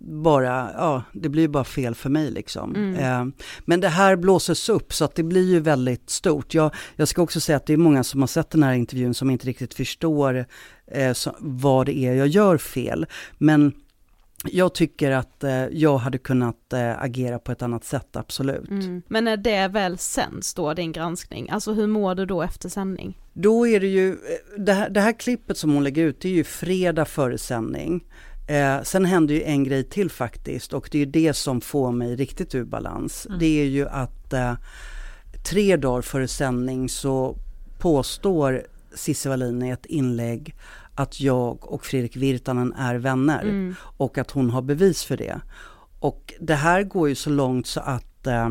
[0.00, 2.74] bara, ja, det blir bara fel för mig liksom.
[2.74, 2.94] Mm.
[2.94, 6.54] Eh, men det här blåses upp så att det blir ju väldigt stort.
[6.54, 9.14] Jag, jag ska också säga att det är många som har sett den här intervjun
[9.14, 10.46] som inte riktigt förstår
[10.86, 13.06] eh, så, vad det är jag gör fel.
[13.38, 13.72] Men
[14.44, 18.70] jag tycker att eh, jag hade kunnat eh, agera på ett annat sätt, absolut.
[18.70, 19.02] Mm.
[19.08, 23.18] Men när det väl sänds då, din granskning, alltså hur mår du då efter sändning?
[23.32, 24.16] Då är det ju, eh,
[24.58, 28.04] det här, det här klippet som hon lägger ut, det är ju fredag före sändning.
[28.46, 32.16] Eh, sen händer ju en grej till faktiskt och det är det som får mig
[32.16, 33.26] riktigt ur balans.
[33.26, 33.38] Mm.
[33.38, 34.54] Det är ju att eh,
[35.44, 37.36] tre dagar före sändning så
[37.78, 38.62] påstår
[38.94, 40.54] Cissi Wallin i ett inlägg
[40.94, 43.74] att jag och Fredrik Virtanen är vänner Mm.
[43.80, 45.40] och att hon har bevis för det.
[46.00, 48.50] Och det här går ju så långt så att eh,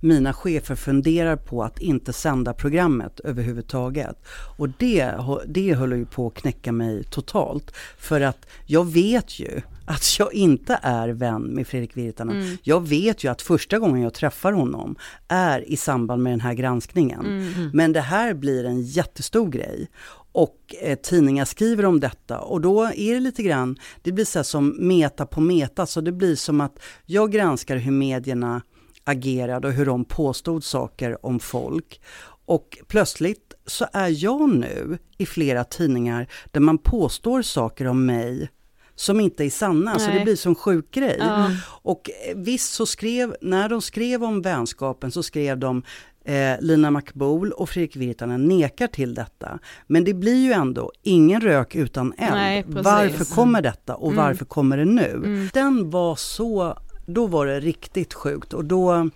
[0.00, 4.16] mina chefer funderar på att inte sända programmet överhuvudtaget.
[4.56, 5.14] Och det,
[5.46, 7.72] det höll ju på att knäcka mig totalt.
[7.98, 12.40] För att jag vet ju att jag inte är vän med Fredrik Virtanen.
[12.42, 12.56] Mm.
[12.62, 14.96] Jag vet ju att första gången jag träffar honom
[15.28, 17.20] är i samband med den här granskningen.
[17.20, 17.70] Mm.
[17.74, 19.88] Men det här blir en jättestor grej.
[20.32, 24.44] Och eh, tidningar skriver om detta och då är det lite grann, det blir så
[24.44, 28.62] som meta på meta, så det blir som att jag granskar hur medierna
[29.04, 32.00] agerade och hur de påstod saker om folk.
[32.44, 38.48] Och plötsligt så är jag nu i flera tidningar där man påstår saker om mig
[38.94, 40.18] som inte är sanna, så Nej.
[40.18, 41.16] det blir som sjuk grej.
[41.20, 41.50] Ja.
[41.64, 45.82] Och eh, visst så skrev, när de skrev om vänskapen så skrev de
[46.24, 49.58] eh, Lina Makboul och Fredrik Virtanen nekar till detta.
[49.86, 52.32] Men det blir ju ändå ingen rök utan eld.
[52.34, 54.24] Nej, varför kommer detta och Mm.
[54.24, 55.10] varför kommer det nu?
[55.10, 55.48] Mm.
[55.52, 56.78] Den var så,
[57.14, 59.10] då var det riktigt sjukt och då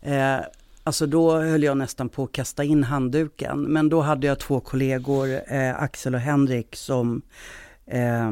[0.00, 0.40] Eh,
[0.84, 3.62] alltså då höll jag nästan på att kasta in handduken.
[3.62, 7.22] Men då hade jag två kollegor, eh, Axel och Henrik, som...
[7.86, 8.30] Eh,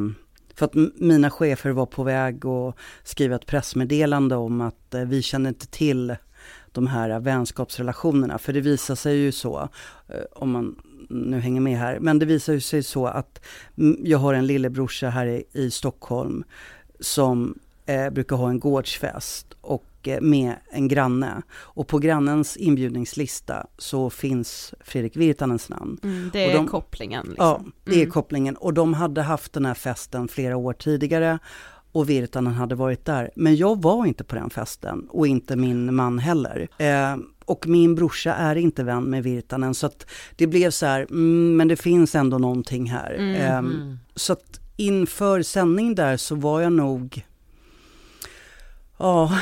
[0.54, 2.74] för att mina chefer var på väg att
[3.04, 6.16] skriva ett pressmeddelande om att eh, vi kände inte till
[6.72, 8.38] de här vänskapsrelationerna.
[8.38, 9.68] För det visar sig ju så,
[10.08, 10.76] eh, om man
[11.08, 13.40] nu hänger med här, men det visar ju sig så att
[13.98, 16.44] jag har en lillebrorsa här i, i Stockholm
[17.00, 17.58] som
[17.88, 21.42] eh, brukar ha en gårdsfest och eh, med en granne.
[21.50, 25.98] Och på grannens inbjudningslista så finns Fredrik Virtanens namn.
[26.02, 27.26] Mm, det är de- kopplingen.
[27.26, 27.44] Liksom.
[27.46, 28.10] Ja, det är Mm.
[28.10, 28.56] kopplingen.
[28.56, 31.38] Och de hade haft den här festen flera år tidigare
[31.92, 33.30] och Virtanen hade varit där.
[33.36, 36.68] Men jag var inte på den festen och inte min man heller.
[36.78, 41.00] Eh, och min brorsa är inte vän med Virtanen så att det blev så här,
[41.10, 43.14] mm, men det finns ändå någonting här.
[43.14, 43.34] Mm.
[43.36, 47.24] Eh, så att inför sändning där så var jag nog
[49.00, 49.32] Ja,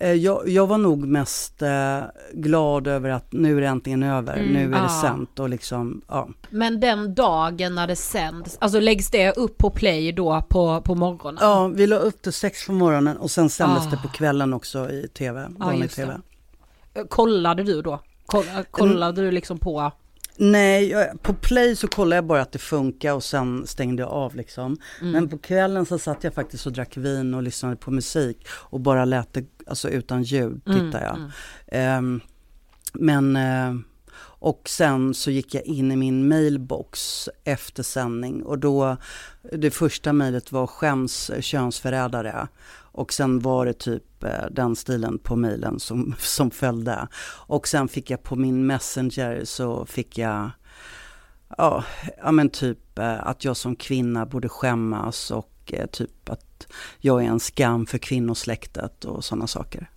[0.00, 2.00] eh, jag, jag var nog mest eh,
[2.32, 5.00] glad över att nu är det äntligen över, Mm, nu är det ja.
[5.02, 6.28] sänt och liksom, ja.
[6.50, 10.94] Men den dagen när det sänds, alltså läggs det upp på play då på, på
[10.94, 11.38] morgonen?
[11.40, 13.90] Ja, vi la upp det sex på morgonen och sen sändes Ah.
[13.90, 15.94] det på kvällen också i tv, vanlig det.
[15.94, 16.16] tv.
[17.08, 18.00] Kollade du då?
[18.26, 19.92] Koll- Kollade du liksom på?
[20.38, 24.10] Nej, jag, på play så kollade jag bara att det funkar och sen stängde jag
[24.12, 24.76] av liksom.
[25.00, 25.12] Mm.
[25.12, 28.80] Men på kvällen så satt jag faktiskt och drack vin och lyssnade på musik och
[28.80, 31.16] bara lät det, alltså utan ljud Mm, tittade jag.
[31.16, 31.30] mm.
[31.66, 32.20] Ehm,
[32.92, 33.74] men, eh,
[34.46, 38.96] och sen så gick jag in i min mailbox efter sändning och då,
[39.52, 42.48] det första mejlet var skäms könsförrädare.
[42.72, 47.08] Och sen var det typ eh, den stilen på mejlen som, som följde.
[47.46, 50.50] Och sen fick jag på min messenger så fick jag,
[51.58, 51.84] ja,
[52.18, 56.66] ja men typ eh, att jag som kvinna borde skämmas och eh, typ att
[56.98, 59.90] jag är en skam för kvinnosläktet och sådana saker.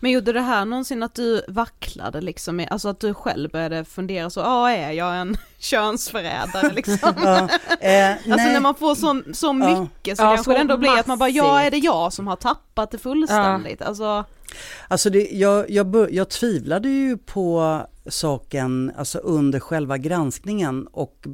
[0.00, 4.30] Men gjorde det här någonsin att du vacklade liksom, alltså att du själv började fundera
[4.30, 7.14] så, ja är jag en könsförrädare liksom?
[7.16, 7.38] Ja,
[7.80, 8.52] eh, Alltså nej.
[8.52, 9.52] när man får så, så Ja.
[9.80, 11.66] mycket så Ja, kanske så det ändå blir att man bara, ja massivt.
[11.66, 13.82] är det jag som har tappat det fullständigt?
[13.82, 14.24] Alltså,
[14.88, 21.24] Alltså det, jag, jag, jag tvivlade ju på saken alltså under själva granskningen och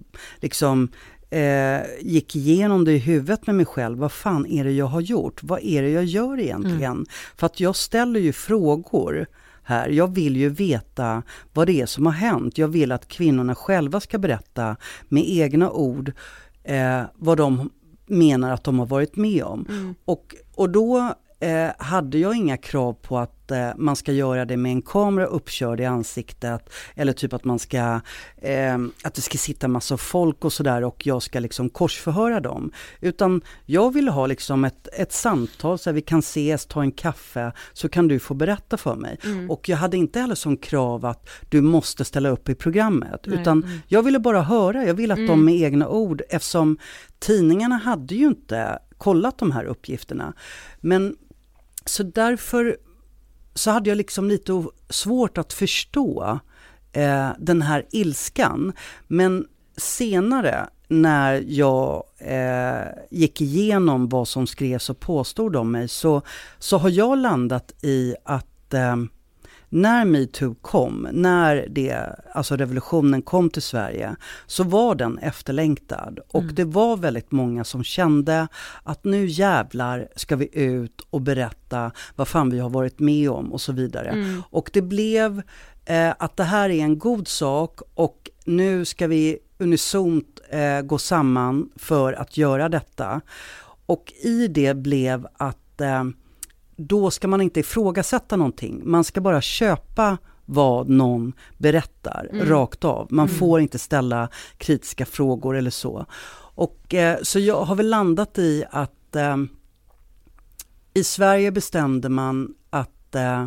[0.40, 0.88] liksom
[1.30, 3.98] eh, gick igenom det i huvudet med mig själv.
[3.98, 5.42] Vad fan är det jag har gjort?
[5.42, 7.06] Vad är det jag gör egentligen?
[7.36, 9.26] För att jag ställer ju frågor
[9.62, 9.88] här.
[9.88, 11.22] Jag vill ju veta
[11.52, 12.58] vad det är som har hänt.
[12.58, 14.76] Jag vill att kvinnorna själva ska berätta
[15.08, 16.12] med egna ord
[16.64, 17.70] eh, vad de
[18.06, 19.66] menar att de har varit med om.
[19.68, 19.94] Mm.
[20.04, 24.56] Och, och då eh, hade jag inga krav på att eh, man ska göra det
[24.56, 28.00] med en kamera uppkörd i ansiktet eller typ att man ska,
[28.36, 32.72] eh, att det ska sitta massa folk och sådär och jag ska liksom korsförhöra dem.
[33.00, 36.92] Utan jag vill ha liksom ett, ett samtal så att vi kan ses, ta en
[36.92, 39.18] kaffe, så kan du få berätta för mig.
[39.24, 39.50] Mm.
[39.50, 43.40] Och jag hade inte heller som krav att du måste ställa upp i programmet, Nej.
[43.40, 43.78] utan Mm.
[43.88, 45.44] jag ville bara höra, jag ville att de Mm.
[45.44, 46.78] med egna ord, eftersom
[47.18, 50.32] tidningarna hade ju inte kollat de här uppgifterna.
[50.80, 51.16] Men
[51.84, 52.76] så därför
[53.54, 56.40] så hade jag liksom lite svårt att förstå
[56.92, 58.72] eh, den här ilskan.
[59.06, 59.46] Men
[59.76, 66.22] senare när jag eh, gick igenom vad som skrevs och påstod om mig så,
[66.58, 68.96] så har jag landat i att eh,
[69.72, 74.16] när metoo kom, när det, alltså revolutionen kom till Sverige,
[74.46, 76.18] så var den efterlängtad.
[76.28, 76.54] Och Mm.
[76.54, 78.48] det var väldigt många som kände
[78.82, 83.52] att nu jävlar ska vi ut och berätta vad fan vi har varit med om
[83.52, 84.08] och så vidare.
[84.08, 84.42] Mm.
[84.50, 85.42] Och det blev
[85.84, 90.98] eh, att det här är en god sak och nu ska vi unisont eh, gå
[90.98, 93.20] samman för att göra detta.
[93.86, 96.04] Och i det blev att eh,
[96.86, 98.82] då ska man inte ifrågasätta någonting.
[98.84, 102.46] Man ska bara köpa vad någon berättar Mm.
[102.48, 103.06] rakt av.
[103.10, 103.38] Man Mm.
[103.38, 104.28] får inte ställa
[104.58, 106.06] kritiska frågor eller så.
[106.54, 109.36] Och eh, så jag har väl landat i att eh,
[110.94, 113.46] i Sverige bestämde man att eh,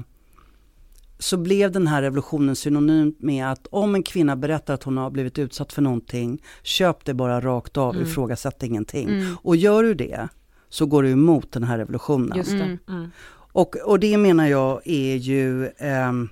[1.19, 5.09] så blev den här revolutionen synonymt med att om en kvinna berättar att hon har
[5.09, 8.07] blivit utsatt för någonting, köp det bara rakt av, Mm.
[8.07, 9.09] ifrågasätt ingenting.
[9.09, 9.37] Mm.
[9.41, 10.27] Och gör du det,
[10.73, 12.37] så går du emot den här revolutionen.
[12.37, 12.77] Just det.
[12.87, 13.11] Mm.
[13.51, 16.29] Och, och det menar jag är ju, ehm,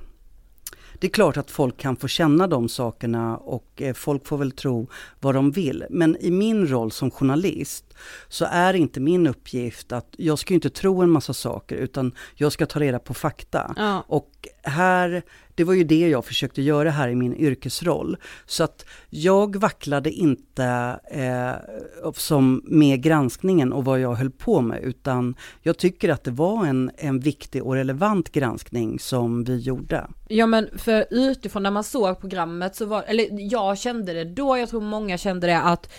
[0.94, 4.52] det är klart att folk kan få känna de sakerna och eh, folk får väl
[4.52, 4.88] tro
[5.20, 5.86] vad de vill.
[5.90, 7.91] Men i min roll som journalist
[8.28, 12.52] så är inte min uppgift att, jag ska inte tro en massa saker utan jag
[12.52, 13.74] ska ta reda på fakta.
[13.78, 14.04] Ja.
[14.08, 14.32] Och
[14.64, 15.24] här,
[15.56, 18.18] det var ju det jag försökte göra här i min yrkesroll.
[18.46, 24.84] Så att jag vacklade inte eh, som med granskningen och vad jag höll på med,
[24.84, 30.08] utan jag tycker att det var en, en viktig och relevant granskning som vi gjorde.
[30.28, 34.58] Ja men för utifrån när man såg programmet så var, eller jag kände det då,
[34.58, 35.94] jag tror många kände det att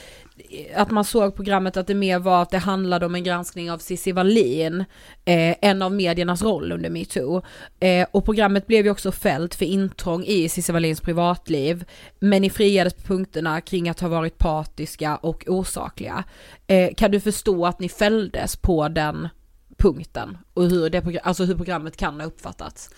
[0.74, 3.78] att man såg programmet att det mer var att det handlade om en granskning av
[3.78, 4.80] Cissi Wallin,
[5.24, 7.42] eh, en av mediernas roll under metoo.
[7.80, 11.84] Eh, och programmet blev ju också fällt för intrång i Cissi Wallins privatliv,
[12.18, 16.24] men ni friades på punkterna kring att ha varit partiska och osakliga.
[16.66, 19.28] Eh, kan du förstå att ni fälldes på den
[19.78, 22.90] punkten och hur, det, alltså hur programmet kan ha uppfattats?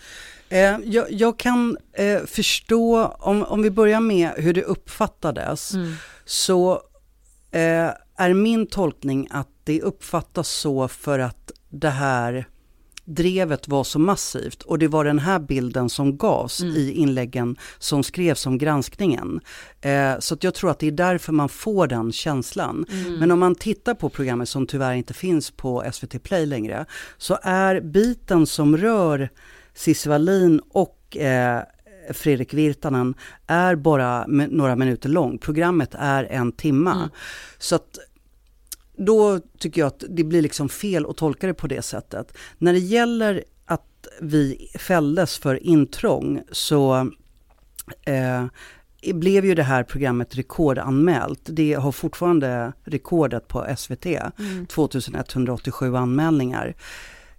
[0.49, 5.95] Eh, jag, jag kan eh, förstå, om, om vi börjar med hur det uppfattades, Mm.
[6.25, 6.81] så
[8.17, 12.47] är min tolkning att det uppfattas så för att det här
[13.05, 16.77] drevet var så massivt och det var den här bilden som gavs Mm.
[16.77, 19.41] i inläggen som skrevs om granskningen.
[19.81, 22.87] Eh, så jag tror att det är därför man får den känslan.
[22.91, 23.15] Mm.
[23.15, 26.87] Men om man tittar på programmet som tyvärr inte finns på SVT Play längre,
[27.19, 29.29] så är biten som rör
[29.75, 31.63] Cissi Wallin och eh,
[32.13, 33.15] Fredrik Virtanen
[33.47, 35.39] är bara några minuter lång.
[35.39, 36.95] Programmet är en timma.
[36.95, 37.09] Mm.
[37.59, 37.99] Så att
[38.97, 42.37] då tycker jag att det blir liksom fel att tolka det på det sättet.
[42.59, 47.11] När det gäller att vi fälldes för intrång så
[48.07, 48.45] eh,
[49.15, 51.41] blev ju det här programmet rekordanmält.
[51.45, 54.67] Det har fortfarande rekordet på SVT, Mm.
[54.67, 56.75] 2187 anmälningar.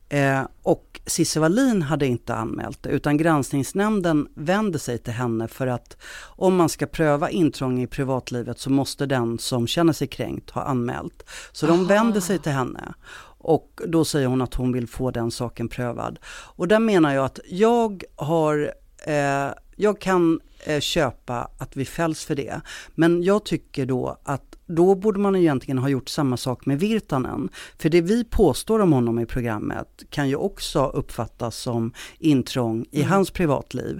[0.09, 5.67] Eh, och Cissi Wallin hade inte anmält det, utan granskningsnämnden vände sig till henne för
[5.67, 10.49] att om man ska pröva intrång i privatlivet så måste den som känner sig kränkt
[10.49, 11.23] ha anmält.
[11.51, 11.87] Så de Aha.
[11.87, 12.93] vände sig till henne.
[13.37, 16.19] Och då säger hon att hon vill få den saken prövad.
[16.27, 18.73] Och där menar jag att jag har,
[19.07, 22.61] eh, jag kan eh, köpa att vi fälls för det.
[22.95, 27.49] Men jag tycker då att då borde man egentligen ha gjort samma sak med Virtanen.
[27.77, 32.99] För det vi påstår om honom i programmet kan ju också uppfattas som intrång i
[33.01, 33.11] Mm.
[33.11, 33.99] hans privatliv.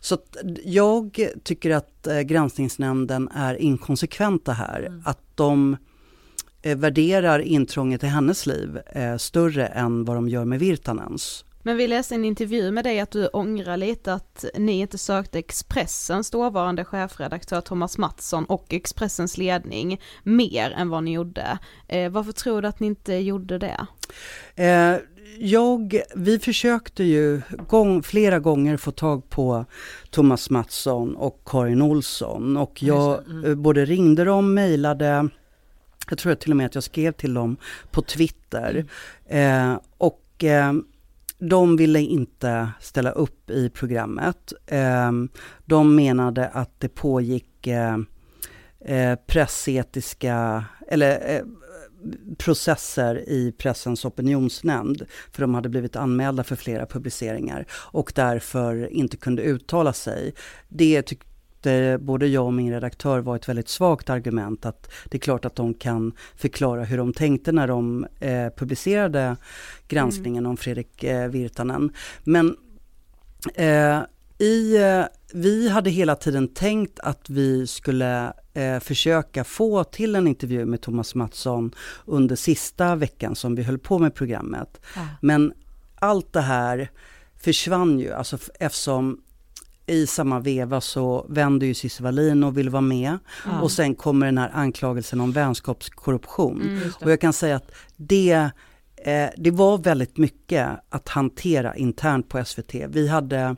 [0.00, 0.18] Så
[0.64, 4.80] jag tycker att eh, granskningsnämnden är inkonsekventa här.
[4.80, 5.02] Mm.
[5.04, 5.76] Att de
[6.62, 11.44] eh, värderar intrånget i hennes liv eh, större än vad de gör med Virtanens.
[11.66, 15.38] Men vi läste en intervju med dig att du ångrar lite att ni inte sökte
[15.38, 21.58] Expressens dåvarande chefredaktör Thomas Mattsson och Expressens ledning mer än vad ni gjorde.
[21.88, 23.86] Eh, varför tror du att ni inte gjorde det?
[24.54, 24.96] Eh,
[25.38, 29.64] jag, vi försökte ju gång, flera gånger få tag på
[30.10, 33.44] Thomas Mattsson och Karin Olsson och jag mm.
[33.44, 35.28] Eh, både ringde dem, mejlade,
[36.08, 37.56] jag tror till och med att jag skrev till dem
[37.90, 38.86] på Twitter.
[39.28, 39.72] Mm.
[39.72, 40.72] Eh, och eh,
[41.38, 44.52] de ville inte ställa upp i programmet.
[44.66, 45.28] Ehm,
[45.64, 47.98] de menade att det pågick eh,
[48.80, 51.42] eh, pressetiska, eller eh,
[52.38, 59.16] processer i Pressens opinionsnämnd, för de hade blivit anmälda för flera publiceringar och därför inte
[59.16, 60.34] kunde uttala sig.
[60.68, 61.33] Det tyckte
[62.00, 65.56] både jag och min redaktör var ett väldigt svagt argument att det är klart att
[65.56, 69.36] de kan förklara hur de tänkte när de eh, publicerade
[69.88, 70.50] granskningen mm.
[70.50, 71.92] om Fredrik eh, Virtanen.
[72.24, 72.56] Men
[73.54, 74.00] eh,
[74.38, 80.26] i, eh, vi hade hela tiden tänkt att vi skulle eh, försöka få till en
[80.26, 84.80] intervju med Thomas Mattsson under sista veckan som vi höll på med programmet.
[84.96, 85.06] Ja.
[85.20, 85.52] Men
[85.94, 86.90] allt det här
[87.36, 89.20] försvann ju, alltså eftersom
[89.86, 93.18] i samma veva så vänder ju Cissi Wallin och vill vara med.
[93.46, 93.60] Ja.
[93.60, 96.62] Och sen kommer den här anklagelsen om vänskapskorruption.
[96.62, 98.50] Mm, och jag kan säga att det,
[98.96, 102.74] eh, det var väldigt mycket att hantera internt på SVT.
[102.88, 103.56] Vi hade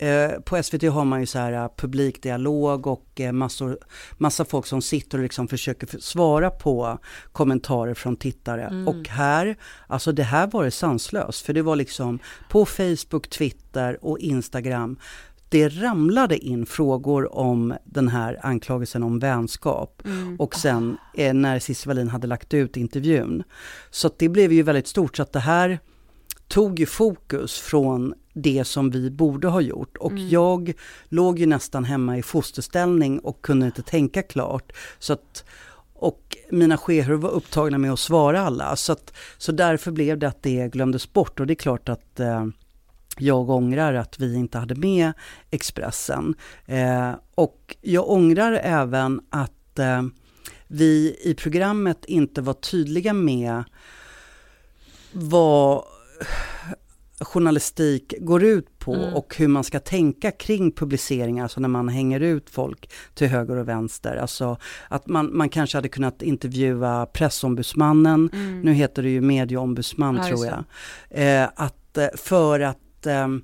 [0.00, 3.78] Eh, på SVT har man ju så här uh, publikdialog och uh, massor,
[4.18, 6.98] massa folk som sitter och liksom försöker svara på
[7.32, 8.64] kommentarer från tittare.
[8.64, 8.88] Mm.
[8.88, 9.56] Och här,
[9.86, 11.46] alltså det här var det sanslöst.
[11.46, 12.18] För det var liksom
[12.50, 14.98] på Facebook, Twitter och Instagram
[15.50, 20.02] det ramlade in frågor om den här anklagelsen om vänskap.
[20.04, 20.36] Mm.
[20.36, 23.42] Och sen eh, när Cissi Wallin hade lagt ut intervjun.
[23.90, 25.16] Så det blev ju väldigt stort.
[25.16, 25.78] Så att det här
[26.48, 29.96] tog ju fokus från det som vi borde ha gjort.
[29.96, 30.28] Och mm.
[30.28, 30.72] jag
[31.08, 34.72] låg ju nästan hemma i fosterställning och kunde inte tänka klart.
[34.98, 35.44] Så att,
[35.94, 38.76] och mina chefer var upptagna med att svara alla.
[38.76, 41.40] Så, att, så därför blev det att det glömdes bort.
[41.40, 42.46] Och det är klart att eh,
[43.22, 45.12] jag ångrar att vi inte hade med
[45.50, 46.34] Expressen.
[46.66, 50.02] Eh, och jag ångrar även att eh,
[50.66, 53.64] vi i programmet inte var tydliga med
[55.12, 55.84] vad
[57.20, 59.14] journalistik går ut på mm.
[59.14, 63.56] och hur man ska tänka kring publiceringar, alltså när man hänger ut folk till höger
[63.56, 64.16] och vänster.
[64.16, 64.56] Alltså
[64.88, 68.60] att man, man kanske hade kunnat intervjua pressombudsmannen, mm.
[68.60, 70.64] nu heter det ju medieombudsman ja, tror jag.
[71.10, 73.42] Eh, att, eh, för att ehm,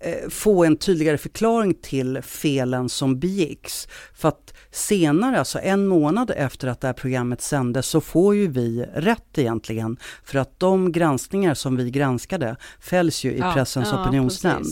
[0.00, 3.88] eh, få en tydligare förklaring till felen som begicks.
[4.14, 8.48] För att senare, alltså en månad efter att det här programmet sändes, så får ju
[8.48, 9.96] vi rätt egentligen.
[10.24, 14.66] För att de granskningar som vi granskade fälls ju i ja, Pressens ja, opinionsnämnd.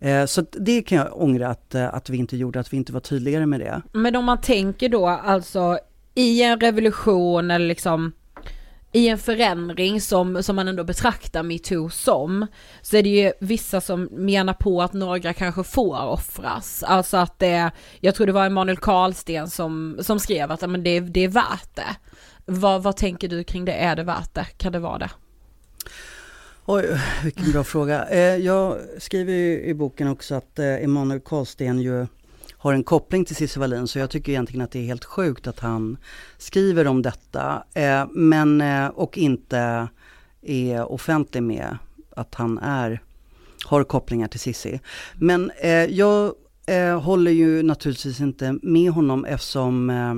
[0.00, 2.92] Eh, så det kan jag ångra att, eh, att vi inte gjorde, att vi inte
[2.92, 3.82] var tydligare med det.
[3.92, 5.78] Men om man tänker då alltså
[6.14, 8.12] i en revolution eller liksom
[8.92, 12.46] i en förändring som, som man ändå betraktar metoo som,
[12.82, 16.82] så är det ju vissa som menar på att några kanske får offras.
[16.82, 17.70] Alltså att det,
[18.00, 21.74] jag tror det var Emanuel Karlsten som, som skrev att men det, det är värt
[21.74, 21.96] det.
[22.44, 24.44] Vad, vad tänker du kring det, är det värt det?
[24.56, 25.10] Kan det vara det?
[26.64, 28.08] Oj, vilken bra fråga.
[28.08, 29.32] Eh, jag skriver
[29.64, 32.06] i boken också att eh, Emanuel Karlsten ju
[32.58, 35.46] har en koppling till Cissi Wallin så jag tycker egentligen att det är helt sjukt
[35.46, 35.96] att han
[36.38, 39.88] skriver om detta eh, men, eh, och inte
[40.42, 41.78] är offentlig med
[42.10, 43.02] att han är,
[43.64, 44.80] har kopplingar till Cissi.
[45.14, 46.34] Men eh, jag
[46.66, 50.14] eh, håller ju naturligtvis inte med honom eftersom eh,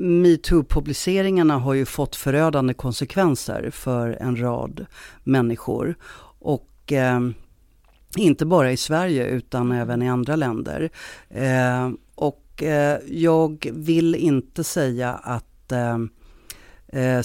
[0.00, 4.86] metoo-publiceringarna har ju fått förödande konsekvenser för en rad
[5.24, 5.94] människor.
[6.38, 7.20] Och eh,
[8.16, 10.90] inte bara i Sverige utan även i andra länder.
[11.28, 15.98] Eh, och eh, jag vill inte säga att eh,
[17.02, 17.22] eh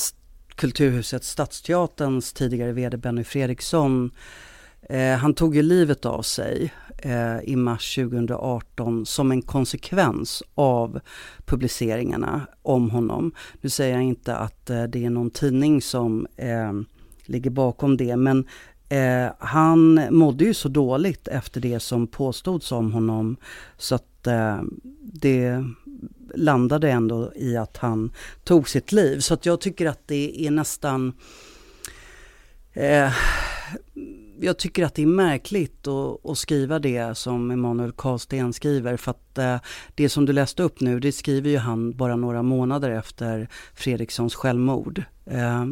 [0.55, 4.11] Kulturhuset Stadsteaterns tidigare VD Benny Fredriksson
[4.89, 10.99] eh, han tog ju livet av sig eh, i mars 2018 som en konsekvens av
[11.45, 13.31] publiceringarna om honom.
[13.61, 16.73] Nu säger jag inte att eh, det är någon tidning som eh,
[17.25, 18.47] ligger bakom det men
[18.93, 23.37] Eh, han mådde ju så dåligt efter det som påstods om honom
[23.77, 24.61] så att eh,
[25.01, 25.63] det
[26.35, 28.11] landade ändå i att han
[28.43, 29.19] tog sitt liv.
[29.19, 31.13] Så att jag tycker att det är nästan
[32.73, 33.13] eh,
[34.43, 39.11] jag tycker att det är märkligt att, att skriva det som Emanuel Karlsten skriver för
[39.11, 39.57] att eh,
[39.95, 44.35] det som du läste upp nu det skriver ju han bara några månader efter Fredrikssons
[44.35, 45.03] självmord.
[45.25, 45.65] Eh,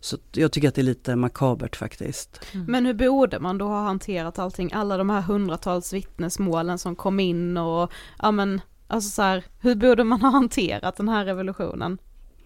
[0.00, 2.40] så jag tycker att det är lite makabert faktiskt.
[2.54, 2.66] Mm.
[2.68, 7.20] Men hur borde man då ha hanterat allting, alla de här hundratals vittnesmålen som kom
[7.20, 11.98] in och ja men alltså så här, hur borde man ha hanterat den här revolutionen?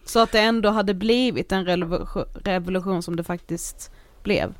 [0.05, 3.91] Så att det ändå hade blivit en revolution, revolution som det faktiskt
[4.23, 4.55] blev.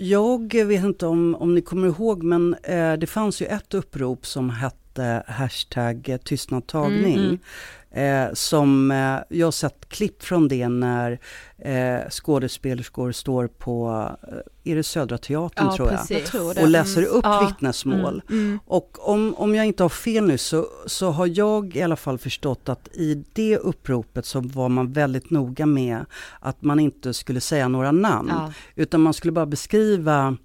[0.00, 4.26] Jag, vet inte om, om ni kommer ihåg men eh, det fanns ju ett upprop
[4.26, 7.14] som hette hashtag tystnadtagning.
[7.14, 7.38] Mm, mm.
[7.90, 11.18] Eh, som eh, jag har sett klipp från det när
[11.58, 17.02] eh, skådespelerskor står på, eh, är det Södra Teatern ja, tror jag, jag och läser
[17.02, 17.12] mm.
[17.14, 17.46] upp mm.
[17.46, 18.22] vittnesmål.
[18.30, 18.58] Mm.
[18.66, 22.18] Och om, om jag inte har fel nu så, så har jag i alla fall
[22.18, 26.04] förstått att i det uppropet så var man väldigt noga med
[26.40, 28.52] att man inte skulle säga några namn, ja.
[28.74, 30.36] utan man skulle bara beskriva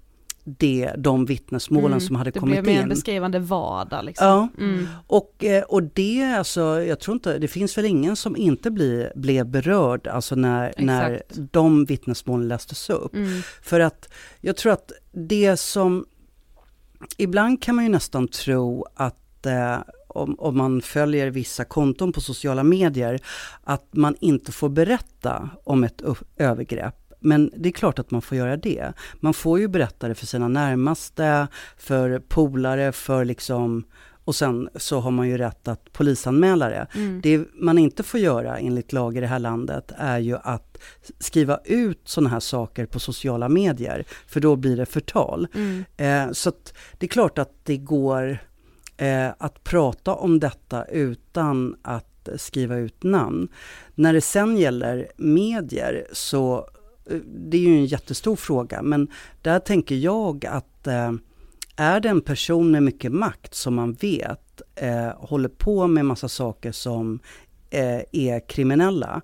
[0.44, 2.56] det, de vittnesmålen mm, som hade kommit in.
[2.56, 4.04] Det blev mer en beskrivande vardag.
[4.04, 4.26] Liksom.
[4.26, 4.86] Ja, mm.
[5.06, 9.08] och, eh, och det alltså, jag tror inte, det finns väl ingen som inte bli,
[9.14, 13.14] blev berörd alltså när, när de vittnesmålen lästes upp.
[13.14, 13.42] Mm.
[13.62, 14.08] För att
[14.40, 16.06] jag tror att det som,
[17.16, 19.78] ibland kan man ju nästan tro att eh,
[20.08, 23.20] om, om, man följer vissa konton på sociala medier,
[23.64, 26.02] att man inte får berätta om ett
[26.36, 27.03] övergrepp.
[27.24, 28.92] Men det är klart att man får göra det.
[29.20, 31.46] Man får ju berätta det för sina närmaste,
[31.76, 33.84] för polare, för liksom
[34.24, 36.86] och sen så har man ju rätt att polisanmäla det.
[36.94, 37.20] Mm.
[37.20, 40.78] Det man inte får göra enligt lag i det här landet är ju att
[41.18, 45.46] skriva ut sådana här saker på sociala medier, för då blir det förtal.
[45.54, 45.84] Mm.
[45.96, 46.52] Eh, så
[46.98, 48.38] det är klart att det går
[48.96, 53.48] eh, att prata om detta utan att skriva ut namn.
[53.94, 56.68] När det sen gäller medier så
[57.24, 59.08] det är ju en jättestor fråga, men
[59.42, 61.12] där tänker jag att eh,
[61.76, 66.28] är det en person med mycket makt som man vet eh, håller på med massa
[66.28, 67.20] saker som
[67.70, 69.22] eh, är kriminella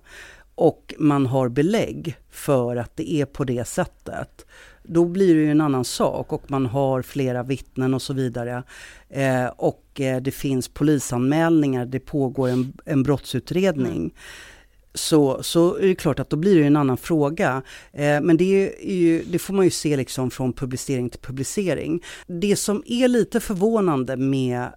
[0.55, 4.45] och man har belägg för att det är på det sättet,
[4.83, 8.63] då blir det ju en annan sak och man har flera vittnen och så vidare.
[9.09, 14.13] Eh, och det finns polisanmälningar, det pågår en, en brottsutredning.
[14.93, 17.61] Så, så är det klart att då blir det en annan fråga.
[17.93, 22.03] Eh, men det, ju, det, får man ju se liksom från publicering till publicering.
[22.27, 24.67] Det som är lite förvånande med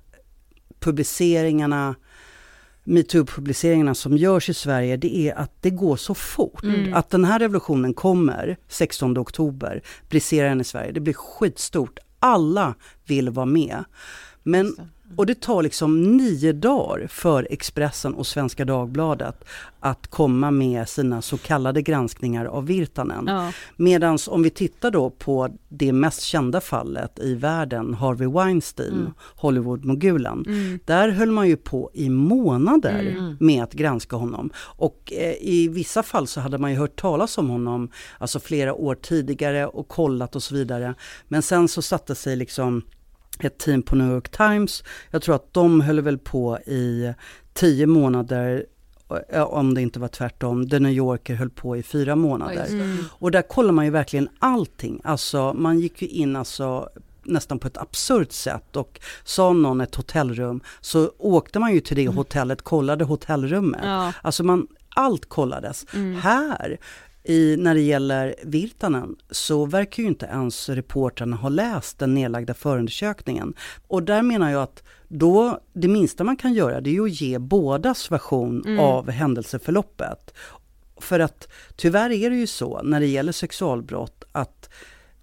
[0.80, 1.94] publiceringarna
[2.84, 6.62] metoo-publiceringarna som görs i Sverige, det är att det går så fort.
[6.62, 6.94] Mm.
[6.94, 11.98] Att den här revolutionen kommer 16 oktober, briserar den i Sverige, det blir skitstort.
[12.18, 12.74] Alla
[13.06, 13.84] vill vara med.
[14.42, 14.76] Men
[15.16, 19.44] och det tar liksom nio dagar för Expressen och Svenska Dagbladet
[19.80, 23.24] att komma med sina så kallade granskningar av Virtanen.
[23.26, 23.52] Ja.
[23.76, 29.12] Medan om vi tittar då på det mest kända fallet i världen, Harvey Weinstein, mm.
[29.36, 30.44] Hollywood-mogulen.
[30.46, 30.78] Mm.
[30.84, 33.36] Där höll man ju på i månader mm.
[33.40, 34.50] med att granska honom.
[34.56, 37.88] Och eh, i vissa fall så hade man ju hört talas om honom,
[38.18, 40.94] alltså flera år tidigare och kollat och så vidare.
[41.28, 42.82] Men sen så satte sig liksom
[43.40, 44.84] ett team på New York Times.
[45.10, 47.14] Jag tror att de höll väl på i
[47.52, 48.66] tio månader
[49.46, 52.66] om det inte var tvärtom, The New Yorker höll på i fyra månader.
[52.68, 53.04] Mm.
[53.10, 55.00] Och där kollar man ju verkligen allting.
[55.04, 56.88] Alltså man gick ju in alltså
[57.22, 61.96] nästan på ett absurt sätt och sa någon ett hotellrum så åkte man ju till
[61.96, 62.16] det mm.
[62.16, 63.80] hotellet, kollade hotellrummet.
[63.84, 64.12] Ja.
[64.22, 64.66] Alltså man,
[64.96, 65.86] allt kollades.
[65.94, 66.14] Mm.
[66.14, 66.78] Här
[67.24, 72.54] i, när det gäller Virtanen så verkar ju inte ens reportrarna ha läst den nedlagda
[72.54, 73.54] förundersökningen.
[73.86, 77.20] Och där menar jag att då, det minsta man kan göra det är ju att
[77.20, 78.78] ge bådas version mm.
[78.78, 80.34] av händelseförloppet.
[80.96, 84.70] För att tyvärr är det ju så när det gäller sexualbrott att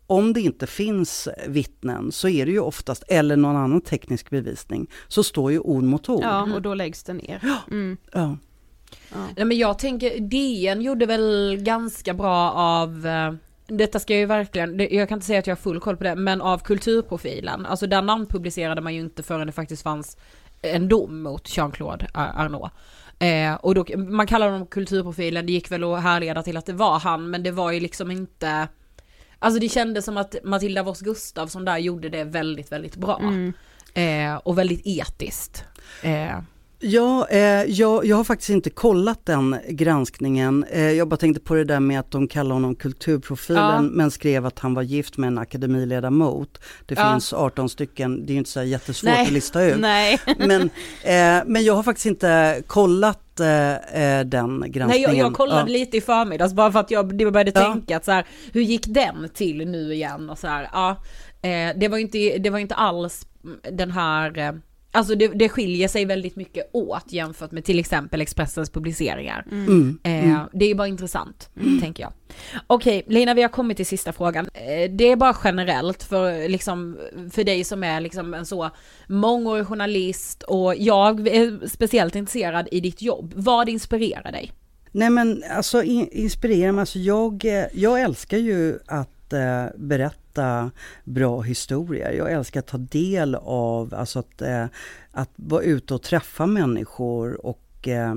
[0.07, 4.89] om det inte finns vittnen så är det ju oftast, eller någon annan teknisk bevisning,
[5.07, 6.23] så står ju ord mot ord.
[6.23, 7.59] Ja, och då läggs det ner.
[7.71, 7.97] Mm.
[8.11, 8.37] Ja.
[9.13, 9.27] Ja.
[9.35, 13.33] Nej men jag tänker, DN gjorde väl ganska bra av eh,
[13.67, 16.03] detta ska jag ju verkligen, jag kan inte säga att jag har full koll på
[16.03, 17.65] det, men av kulturprofilen.
[17.65, 20.17] Alltså där namn publicerade man ju inte förrän det faktiskt fanns
[20.61, 22.71] en dom mot Jean-Claude Arnault.
[23.19, 26.73] Eh, och då, man kallar honom kulturprofilen, det gick väl att härleda till att det
[26.73, 28.67] var han, men det var ju liksom inte
[29.39, 33.19] Alltså det kändes som att Matilda Voss Gustafsson där gjorde det väldigt, väldigt bra.
[33.19, 33.53] Mm.
[33.93, 35.63] Eh, och väldigt etiskt.
[36.03, 36.39] Eh.
[36.83, 40.65] Ja, eh, jag, jag har faktiskt inte kollat den granskningen.
[40.71, 43.81] Eh, jag bara tänkte på det där med att de kallar honom kulturprofilen ja.
[43.81, 46.61] men skrev att han var gift med en akademiledamot.
[46.85, 47.11] Det ja.
[47.11, 49.25] finns 18 stycken, det är ju inte så jättesvårt Nej.
[49.25, 49.77] att lista ut.
[49.79, 50.19] Nej.
[50.37, 50.61] Men,
[51.03, 54.87] eh, men jag har faktiskt inte kollat eh, eh, den granskningen.
[54.87, 55.65] Nej, jag, jag kollade ja.
[55.65, 59.29] lite i förmiddags bara för att jag började tänka att så här, hur gick den
[59.33, 60.89] till nu igen och så här, ja.
[61.41, 63.27] Eh, det var ju inte, det var inte alls
[63.71, 64.61] den här
[64.93, 69.45] Alltså det, det skiljer sig väldigt mycket åt jämfört med till exempel Expressens publiceringar.
[69.51, 69.99] Mm.
[70.03, 70.39] Eh, Mm.
[70.53, 71.49] det är ju bara intressant,
[71.81, 72.13] tänker jag.
[72.67, 74.49] Okej, Lina vi har kommit till sista frågan.
[74.53, 76.97] Eh, det är bara generellt för, liksom,
[77.31, 78.69] för dig som är liksom en så
[79.07, 83.33] mångårig journalist och jag är speciellt intresserad i ditt jobb.
[83.35, 84.51] Vad inspirerar dig?
[84.91, 90.71] Nej men alltså in, inspirera mig, alltså jag, eh, jag älskar ju att eh, berätta
[91.03, 92.11] bra historier.
[92.11, 94.65] Jag älskar att ta del av, alltså att, eh,
[95.11, 98.15] att vara ute och träffa människor och eh,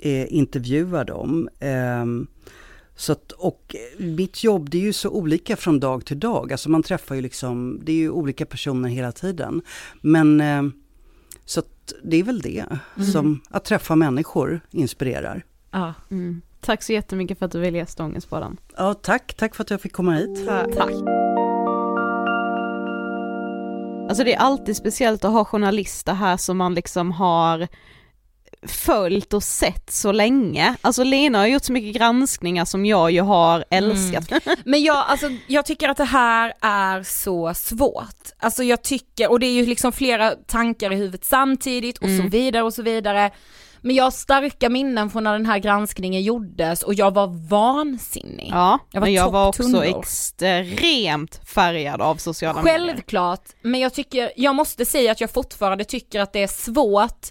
[0.00, 1.48] eh, intervjua dem.
[1.60, 2.26] Ehm,
[2.96, 6.52] så att, och mitt jobb det är ju så olika från dag till dag.
[6.52, 9.62] Alltså man träffar ju liksom, det är ju olika personer hela tiden.
[10.00, 10.62] Men eh,
[11.44, 12.64] så att det är väl det,
[13.12, 15.44] som att träffa människor inspirerar.
[15.70, 15.94] Ja.
[16.10, 16.42] Mm.
[16.64, 18.56] Tack så jättemycket för att du ville gästa Ångestpodden.
[18.76, 19.34] Ja, tack.
[19.34, 20.46] Tack för att jag fick komma hit.
[20.76, 20.90] Tack.
[24.08, 27.68] Alltså det är alltid speciellt att ha journalister här som man liksom har
[28.66, 30.74] följt och sett så länge.
[30.80, 34.30] Alltså Lena har gjort så mycket granskningar som jag ju har älskat.
[34.64, 38.30] Men jag, alltså, jag tycker att det här är så svårt.
[38.38, 42.14] Alltså jag tycker, och det är ju liksom flera tankar i huvudet samtidigt och så
[42.14, 42.28] Mm.
[42.28, 43.30] vidare och så vidare.
[43.84, 48.48] Men jag har starka minnen från när den här granskningen gjordes och jag var vansinnig.
[48.52, 52.78] Ja, Jag var men jag var också extremt färgad av sociala medier.
[52.78, 57.26] Självklart, men jag tycker, jag måste säga att jag fortfarande tycker att det är svårt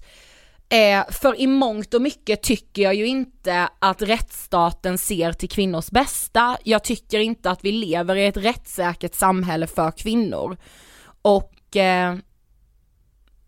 [0.70, 5.92] eh, för i mångt och mycket tycker jag ju inte att rättsstaten ser till kvinnors
[5.92, 6.58] bästa.
[6.64, 10.58] Jag tycker inte att vi lever i ett rättssäkert samhälle för kvinnor.
[11.22, 12.16] Och eh,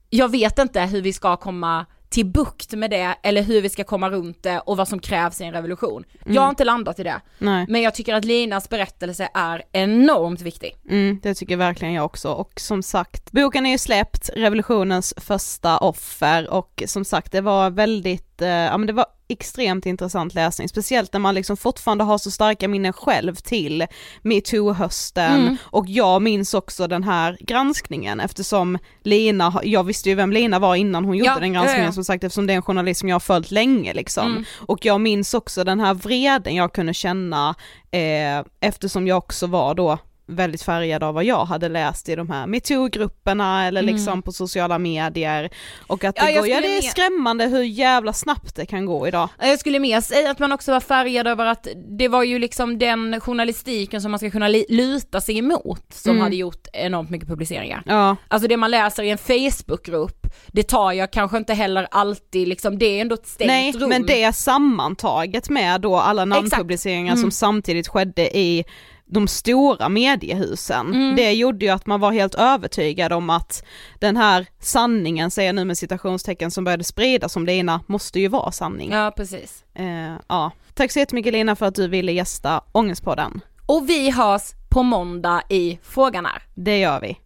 [0.09, 1.85] jag vet inte hur vi ska komma
[2.15, 5.41] till bukt med det eller hur vi ska komma runt det och vad som krävs
[5.41, 6.03] i en revolution.
[6.25, 7.21] Jag har inte landat i det.
[7.37, 7.65] Nej.
[7.69, 10.75] Men jag tycker att Linas berättelse är enormt viktig.
[10.89, 15.77] Mm, det tycker verkligen jag också och som sagt, boken är ju släppt, revolutionens första
[15.77, 21.13] offer och som sagt det var väldigt, ja men det var extremt intressant läsning, speciellt
[21.13, 23.85] när man liksom fortfarande har så starka minnen själv till
[24.21, 25.57] metoo-hösten Mm.
[25.63, 30.75] och jag minns också den här granskningen eftersom Lina, jag visste ju vem Lina var
[30.75, 31.93] innan hon gjorde Ja, den granskningen ja, ja.
[31.93, 34.31] som sagt eftersom det är en journalist som jag har följt länge liksom.
[34.31, 34.43] Mm.
[34.67, 37.55] Och jag minns också den här vreden jag kunde känna
[37.91, 39.97] eh, eftersom jag också var då
[40.27, 43.93] väldigt färgad av vad jag hade läst i de här metoo-grupperna eller Mm.
[43.95, 45.49] liksom på sociala medier
[45.87, 48.85] och att Ja, det jag går, ja det är skrämmande hur jävla snabbt det kan
[48.85, 49.29] gå idag.
[49.39, 51.67] Jag skulle mer säga att man också var färgad över att
[51.97, 56.23] det var ju liksom den journalistiken som man ska kunna luta sig emot som Mm.
[56.23, 57.83] hade gjort enormt mycket publiceringar.
[57.85, 62.47] Ja, Alltså det man läser i en Facebookgrupp, det tar jag kanske inte heller alltid
[62.47, 63.89] liksom, det är ändå ett stängt nej rum.
[63.89, 67.21] men det sammantaget med då alla namnpubliceringar Mm.
[67.21, 68.63] som samtidigt skedde i
[69.07, 71.15] de stora mediehusen, Mm.
[71.15, 73.63] det gjorde ju att man var helt övertygad om att
[73.99, 78.27] den här sanningen, säger jag nu med citationstecken, som började spridas om Lina, måste ju
[78.27, 78.91] vara sanning.
[78.91, 79.63] Ja precis.
[79.75, 80.51] Eh, ja.
[80.73, 83.41] Tack så jättemycket Lina för att du ville gästa Ångestpodden.
[83.65, 86.43] Och vi hörs på måndag i Frågan är.
[86.55, 87.17] Det gör vi.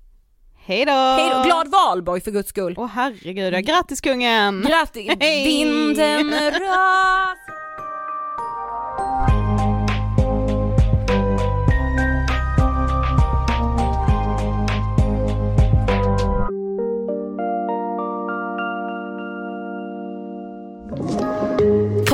[0.66, 0.92] Hej då!
[0.92, 2.74] Hej då, glad valborg för guds skull.
[2.78, 4.66] Åh herregud, ja, grattis kungen!
[4.68, 5.44] Grattis, Hej.
[5.46, 7.38] vinden ras.